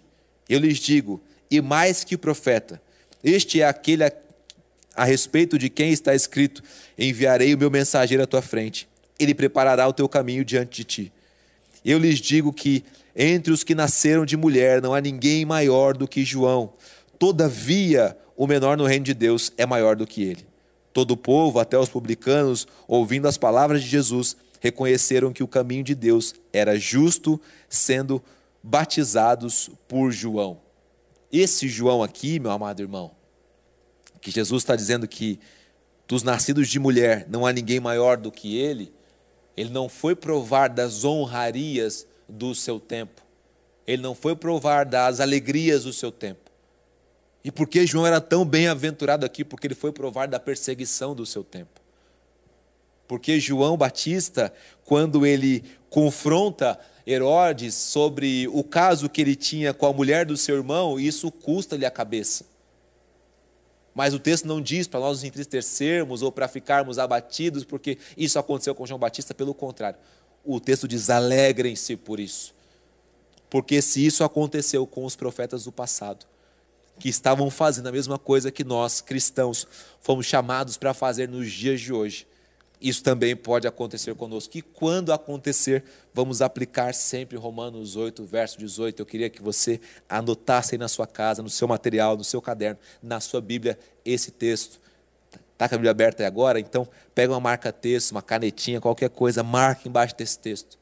eu 0.48 0.58
lhes 0.58 0.78
digo, 0.78 1.20
e 1.50 1.60
mais 1.60 2.04
que 2.04 2.16
profeta. 2.16 2.80
Este 3.22 3.60
é 3.60 3.66
aquele 3.66 4.04
a, 4.04 4.12
a 4.96 5.04
respeito 5.04 5.58
de 5.58 5.68
quem 5.68 5.92
está 5.92 6.14
escrito: 6.14 6.62
Enviarei 6.98 7.54
o 7.54 7.58
meu 7.58 7.70
mensageiro 7.70 8.22
à 8.22 8.26
tua 8.26 8.42
frente, 8.42 8.88
ele 9.18 9.34
preparará 9.34 9.86
o 9.86 9.92
teu 9.92 10.08
caminho 10.08 10.44
diante 10.44 10.78
de 10.78 10.84
ti. 10.84 11.12
Eu 11.84 11.98
lhes 11.98 12.18
digo 12.18 12.52
que 12.52 12.84
entre 13.14 13.52
os 13.52 13.62
que 13.62 13.74
nasceram 13.74 14.26
de 14.26 14.36
mulher 14.36 14.82
não 14.82 14.92
há 14.92 15.00
ninguém 15.00 15.44
maior 15.44 15.96
do 15.96 16.08
que 16.08 16.24
João. 16.24 16.72
Todavia, 17.18 18.16
o 18.36 18.46
menor 18.46 18.76
no 18.76 18.84
reino 18.84 19.04
de 19.04 19.14
Deus 19.14 19.52
é 19.56 19.64
maior 19.64 19.96
do 19.96 20.06
que 20.06 20.22
ele. 20.22 20.46
Todo 20.92 21.12
o 21.12 21.16
povo, 21.16 21.58
até 21.58 21.78
os 21.78 21.88
publicanos, 21.88 22.66
ouvindo 22.88 23.28
as 23.28 23.38
palavras 23.38 23.82
de 23.82 23.88
Jesus, 23.88 24.36
reconheceram 24.60 25.32
que 25.32 25.42
o 25.42 25.48
caminho 25.48 25.84
de 25.84 25.94
Deus 25.94 26.34
era 26.52 26.78
justo, 26.78 27.40
sendo 27.68 28.22
batizados 28.62 29.70
por 29.86 30.10
João. 30.10 30.58
Esse 31.32 31.68
João 31.68 32.02
aqui, 32.02 32.38
meu 32.38 32.50
amado 32.50 32.82
irmão, 32.82 33.15
que 34.26 34.32
Jesus 34.32 34.64
está 34.64 34.74
dizendo 34.74 35.06
que 35.06 35.38
dos 36.08 36.24
nascidos 36.24 36.66
de 36.66 36.80
mulher 36.80 37.28
não 37.30 37.46
há 37.46 37.52
ninguém 37.52 37.78
maior 37.78 38.16
do 38.16 38.32
que 38.32 38.58
ele, 38.58 38.92
ele 39.56 39.70
não 39.70 39.88
foi 39.88 40.16
provar 40.16 40.68
das 40.68 41.04
honrarias 41.04 42.08
do 42.28 42.52
seu 42.52 42.80
tempo. 42.80 43.22
Ele 43.86 44.02
não 44.02 44.16
foi 44.16 44.34
provar 44.34 44.84
das 44.84 45.20
alegrias 45.20 45.84
do 45.84 45.92
seu 45.92 46.10
tempo. 46.10 46.50
E 47.44 47.52
por 47.52 47.68
que 47.68 47.86
João 47.86 48.04
era 48.04 48.20
tão 48.20 48.44
bem-aventurado 48.44 49.24
aqui? 49.24 49.44
Porque 49.44 49.68
ele 49.68 49.76
foi 49.76 49.92
provar 49.92 50.26
da 50.26 50.40
perseguição 50.40 51.14
do 51.14 51.24
seu 51.24 51.44
tempo. 51.44 51.80
Porque 53.06 53.38
João 53.38 53.76
Batista, 53.76 54.52
quando 54.84 55.24
ele 55.24 55.62
confronta 55.88 56.76
Herodes 57.06 57.76
sobre 57.76 58.48
o 58.48 58.64
caso 58.64 59.08
que 59.08 59.20
ele 59.20 59.36
tinha 59.36 59.72
com 59.72 59.86
a 59.86 59.92
mulher 59.92 60.26
do 60.26 60.36
seu 60.36 60.56
irmão, 60.56 60.98
isso 60.98 61.30
custa-lhe 61.30 61.86
a 61.86 61.92
cabeça. 61.92 62.55
Mas 63.96 64.12
o 64.12 64.18
texto 64.18 64.46
não 64.46 64.60
diz 64.60 64.86
para 64.86 65.00
nós 65.00 65.16
nos 65.16 65.24
entristecermos 65.24 66.20
ou 66.20 66.30
para 66.30 66.46
ficarmos 66.46 66.98
abatidos, 66.98 67.64
porque 67.64 67.96
isso 68.14 68.38
aconteceu 68.38 68.74
com 68.74 68.84
João 68.84 69.00
Batista, 69.00 69.32
pelo 69.32 69.54
contrário. 69.54 69.98
O 70.44 70.60
texto 70.60 70.86
diz: 70.86 71.08
alegrem-se 71.08 71.96
por 71.96 72.20
isso. 72.20 72.54
Porque 73.48 73.80
se 73.80 74.04
isso 74.04 74.22
aconteceu 74.22 74.86
com 74.86 75.06
os 75.06 75.16
profetas 75.16 75.64
do 75.64 75.72
passado, 75.72 76.26
que 76.98 77.08
estavam 77.08 77.48
fazendo 77.48 77.86
a 77.86 77.92
mesma 77.92 78.18
coisa 78.18 78.50
que 78.50 78.64
nós, 78.64 79.00
cristãos, 79.00 79.66
fomos 80.02 80.26
chamados 80.26 80.76
para 80.76 80.92
fazer 80.92 81.26
nos 81.26 81.50
dias 81.50 81.80
de 81.80 81.90
hoje, 81.90 82.26
isso 82.80 83.02
também 83.02 83.34
pode 83.34 83.66
acontecer 83.66 84.14
conosco. 84.14 84.56
E 84.58 84.62
quando 84.62 85.12
acontecer, 85.12 85.84
vamos 86.12 86.42
aplicar 86.42 86.92
sempre 86.94 87.36
Romanos 87.36 87.96
8, 87.96 88.24
verso 88.24 88.58
18. 88.58 89.00
Eu 89.00 89.06
queria 89.06 89.30
que 89.30 89.42
você 89.42 89.80
anotasse 90.08 90.74
aí 90.74 90.78
na 90.78 90.88
sua 90.88 91.06
casa, 91.06 91.42
no 91.42 91.48
seu 91.48 91.66
material, 91.66 92.16
no 92.16 92.24
seu 92.24 92.40
caderno, 92.40 92.78
na 93.02 93.18
sua 93.18 93.40
Bíblia, 93.40 93.78
esse 94.04 94.30
texto. 94.30 94.78
Está 95.52 95.68
com 95.68 95.74
a 95.74 95.78
Bíblia 95.78 95.90
aberta 95.90 96.22
aí 96.22 96.26
agora? 96.26 96.60
Então, 96.60 96.86
pega 97.14 97.32
uma 97.32 97.40
marca-texto, 97.40 98.10
uma 98.12 98.22
canetinha, 98.22 98.80
qualquer 98.80 99.08
coisa, 99.08 99.42
marque 99.42 99.88
embaixo 99.88 100.14
desse 100.14 100.38
texto. 100.38 100.78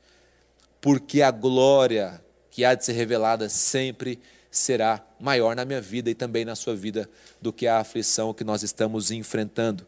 Porque 0.80 1.22
a 1.22 1.30
glória 1.30 2.20
que 2.50 2.64
há 2.64 2.74
de 2.74 2.84
ser 2.84 2.92
revelada 2.92 3.48
sempre 3.48 4.20
será 4.50 5.04
maior 5.18 5.54
na 5.54 5.64
minha 5.64 5.80
vida 5.80 6.10
e 6.10 6.14
também 6.14 6.44
na 6.44 6.56
sua 6.56 6.74
vida 6.74 7.08
do 7.40 7.52
que 7.52 7.66
a 7.66 7.78
aflição 7.78 8.34
que 8.34 8.44
nós 8.44 8.62
estamos 8.64 9.10
enfrentando 9.12 9.86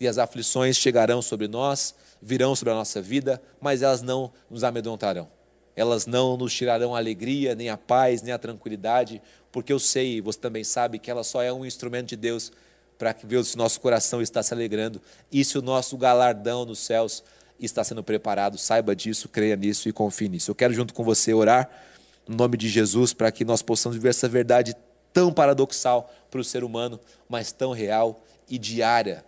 e 0.00 0.06
as 0.06 0.18
aflições 0.18 0.76
chegarão 0.76 1.20
sobre 1.20 1.48
nós, 1.48 1.94
virão 2.20 2.54
sobre 2.54 2.72
a 2.72 2.76
nossa 2.76 3.00
vida, 3.00 3.40
mas 3.60 3.82
elas 3.82 4.02
não 4.02 4.32
nos 4.50 4.64
amedrontarão. 4.64 5.28
Elas 5.74 6.06
não 6.06 6.36
nos 6.36 6.52
tirarão 6.52 6.94
a 6.94 6.98
alegria, 6.98 7.54
nem 7.54 7.68
a 7.68 7.76
paz, 7.76 8.22
nem 8.22 8.32
a 8.32 8.38
tranquilidade, 8.38 9.22
porque 9.52 9.72
eu 9.72 9.78
sei, 9.78 10.16
e 10.16 10.20
você 10.20 10.38
também 10.38 10.64
sabe, 10.64 10.98
que 10.98 11.10
ela 11.10 11.22
só 11.22 11.42
é 11.42 11.52
um 11.52 11.64
instrumento 11.64 12.08
de 12.08 12.16
Deus 12.16 12.52
para 12.98 13.14
ver 13.24 13.44
se 13.44 13.56
nosso 13.56 13.80
coração 13.80 14.20
está 14.20 14.42
se 14.42 14.52
alegrando 14.52 15.00
e 15.30 15.44
se 15.44 15.56
o 15.56 15.62
nosso 15.62 15.96
galardão 15.96 16.64
nos 16.64 16.80
céus 16.80 17.22
está 17.60 17.84
sendo 17.84 18.02
preparado. 18.02 18.58
Saiba 18.58 18.94
disso, 18.94 19.28
creia 19.28 19.54
nisso 19.54 19.88
e 19.88 19.92
confie 19.92 20.28
nisso. 20.28 20.50
Eu 20.50 20.54
quero, 20.54 20.74
junto 20.74 20.92
com 20.92 21.04
você, 21.04 21.32
orar 21.32 21.70
no 22.26 22.36
nome 22.36 22.56
de 22.56 22.68
Jesus 22.68 23.12
para 23.12 23.30
que 23.30 23.44
nós 23.44 23.62
possamos 23.62 23.96
viver 23.96 24.10
essa 24.10 24.28
verdade 24.28 24.76
tão 25.12 25.32
paradoxal 25.32 26.12
para 26.30 26.40
o 26.40 26.44
ser 26.44 26.62
humano, 26.62 27.00
mas 27.28 27.52
tão 27.52 27.72
real 27.72 28.22
e 28.48 28.58
diária 28.58 29.24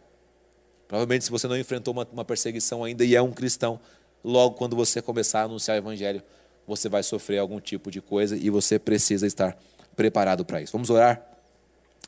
Provavelmente, 0.91 1.25
se 1.25 1.31
você 1.31 1.47
não 1.47 1.57
enfrentou 1.57 1.95
uma, 1.95 2.05
uma 2.13 2.25
perseguição 2.25 2.83
ainda 2.83 3.05
e 3.05 3.15
é 3.15 3.23
um 3.23 3.31
cristão, 3.31 3.79
logo 4.25 4.57
quando 4.57 4.75
você 4.75 5.01
começar 5.01 5.43
a 5.43 5.45
anunciar 5.45 5.77
o 5.77 5.79
evangelho, 5.79 6.21
você 6.67 6.89
vai 6.89 7.05
sofrer 7.05 7.39
algum 7.39 7.61
tipo 7.61 7.93
de 7.93 8.01
coisa 8.01 8.37
e 8.37 8.51
você 8.51 8.77
precisa 8.77 9.25
estar 9.25 9.57
preparado 9.95 10.45
para 10.45 10.61
isso. 10.61 10.73
Vamos 10.73 10.91
orar 10.91 11.25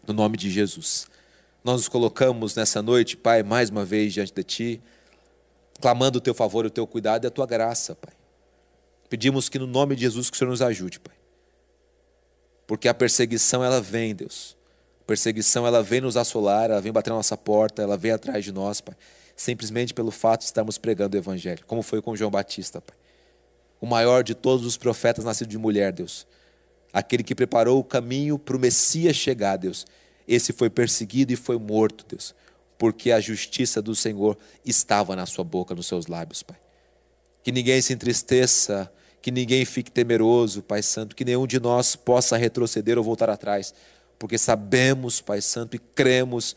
no 0.04 0.12
nome 0.12 0.36
de 0.36 0.50
Jesus. 0.50 1.06
Nós 1.62 1.76
nos 1.76 1.88
colocamos 1.88 2.56
nessa 2.56 2.82
noite, 2.82 3.16
Pai, 3.16 3.44
mais 3.44 3.70
uma 3.70 3.84
vez 3.84 4.12
diante 4.12 4.34
de 4.34 4.42
Ti, 4.42 4.82
clamando 5.80 6.18
o 6.18 6.20
Teu 6.20 6.34
favor, 6.34 6.66
o 6.66 6.70
Teu 6.70 6.84
cuidado 6.84 7.22
e 7.24 7.28
a 7.28 7.30
Tua 7.30 7.46
graça, 7.46 7.94
Pai. 7.94 8.12
Pedimos 9.08 9.48
que 9.48 9.60
no 9.60 9.66
nome 9.68 9.94
de 9.94 10.02
Jesus 10.02 10.28
que 10.28 10.34
o 10.34 10.38
Senhor 10.38 10.50
nos 10.50 10.60
ajude, 10.60 10.98
Pai. 10.98 11.14
Porque 12.66 12.88
a 12.88 12.94
perseguição 12.94 13.62
ela 13.62 13.80
vem, 13.80 14.12
Deus 14.12 14.60
perseguição 15.02 15.66
ela 15.66 15.82
vem 15.82 16.00
nos 16.00 16.16
assolar, 16.16 16.70
ela 16.70 16.80
vem 16.80 16.92
bater 16.92 17.10
na 17.10 17.16
nossa 17.16 17.36
porta, 17.36 17.82
ela 17.82 17.96
vem 17.96 18.12
atrás 18.12 18.44
de 18.44 18.52
nós, 18.52 18.80
Pai, 18.80 18.94
simplesmente 19.36 19.92
pelo 19.92 20.10
fato 20.10 20.40
de 20.40 20.46
estarmos 20.46 20.78
pregando 20.78 21.16
o 21.16 21.20
Evangelho, 21.20 21.64
como 21.66 21.82
foi 21.82 22.00
com 22.00 22.16
João 22.16 22.30
Batista, 22.30 22.80
Pai. 22.80 22.96
O 23.80 23.86
maior 23.86 24.22
de 24.22 24.34
todos 24.34 24.64
os 24.64 24.76
profetas 24.76 25.24
nascido 25.24 25.48
de 25.48 25.58
mulher, 25.58 25.92
Deus. 25.92 26.26
Aquele 26.92 27.22
que 27.24 27.34
preparou 27.34 27.80
o 27.80 27.84
caminho 27.84 28.38
para 28.38 28.56
o 28.56 28.60
Messias 28.60 29.16
chegar, 29.16 29.56
Deus. 29.56 29.84
Esse 30.28 30.52
foi 30.52 30.70
perseguido 30.70 31.32
e 31.32 31.36
foi 31.36 31.58
morto, 31.58 32.04
Deus, 32.08 32.34
porque 32.78 33.10
a 33.10 33.18
justiça 33.18 33.82
do 33.82 33.94
Senhor 33.94 34.38
estava 34.64 35.16
na 35.16 35.26
sua 35.26 35.42
boca, 35.42 35.74
nos 35.74 35.86
seus 35.86 36.06
lábios, 36.06 36.42
Pai. 36.42 36.56
Que 37.42 37.50
ninguém 37.50 37.80
se 37.82 37.92
entristeça, 37.92 38.90
que 39.22 39.30
ninguém 39.30 39.64
fique 39.64 39.90
temeroso, 39.90 40.62
Pai 40.62 40.82
Santo, 40.82 41.14
que 41.14 41.24
nenhum 41.24 41.46
de 41.46 41.60
nós 41.60 41.94
possa 41.94 42.36
retroceder 42.36 42.98
ou 42.98 43.04
voltar 43.04 43.30
atrás, 43.30 43.72
porque 44.22 44.38
sabemos, 44.38 45.20
Pai 45.20 45.42
Santo, 45.42 45.74
e 45.74 45.80
cremos 45.80 46.54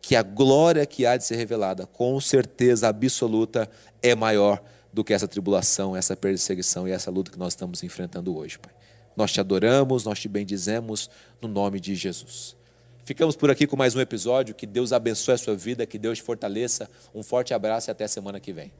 que 0.00 0.16
a 0.16 0.22
glória 0.22 0.86
que 0.86 1.04
há 1.04 1.14
de 1.14 1.22
ser 1.26 1.36
revelada, 1.36 1.84
com 1.84 2.18
certeza 2.18 2.88
absoluta, 2.88 3.68
é 4.00 4.14
maior 4.14 4.62
do 4.90 5.04
que 5.04 5.12
essa 5.12 5.28
tribulação, 5.28 5.94
essa 5.94 6.16
perseguição 6.16 6.88
e 6.88 6.90
essa 6.90 7.10
luta 7.10 7.30
que 7.30 7.38
nós 7.38 7.52
estamos 7.52 7.82
enfrentando 7.82 8.34
hoje, 8.34 8.58
Pai. 8.58 8.72
Nós 9.14 9.30
te 9.30 9.40
adoramos, 9.40 10.06
nós 10.06 10.20
te 10.20 10.26
bendizemos 10.26 11.10
no 11.38 11.48
nome 11.48 11.78
de 11.80 11.94
Jesus. 11.94 12.56
Ficamos 13.04 13.36
por 13.36 13.50
aqui 13.50 13.66
com 13.66 13.76
mais 13.76 13.94
um 13.94 14.00
episódio. 14.00 14.54
Que 14.54 14.66
Deus 14.66 14.90
abençoe 14.90 15.34
a 15.34 15.38
sua 15.38 15.54
vida, 15.54 15.84
que 15.84 15.98
Deus 15.98 16.16
te 16.16 16.24
fortaleça. 16.24 16.88
Um 17.14 17.22
forte 17.22 17.52
abraço 17.52 17.90
e 17.90 17.92
até 17.92 18.08
semana 18.08 18.40
que 18.40 18.54
vem. 18.54 18.72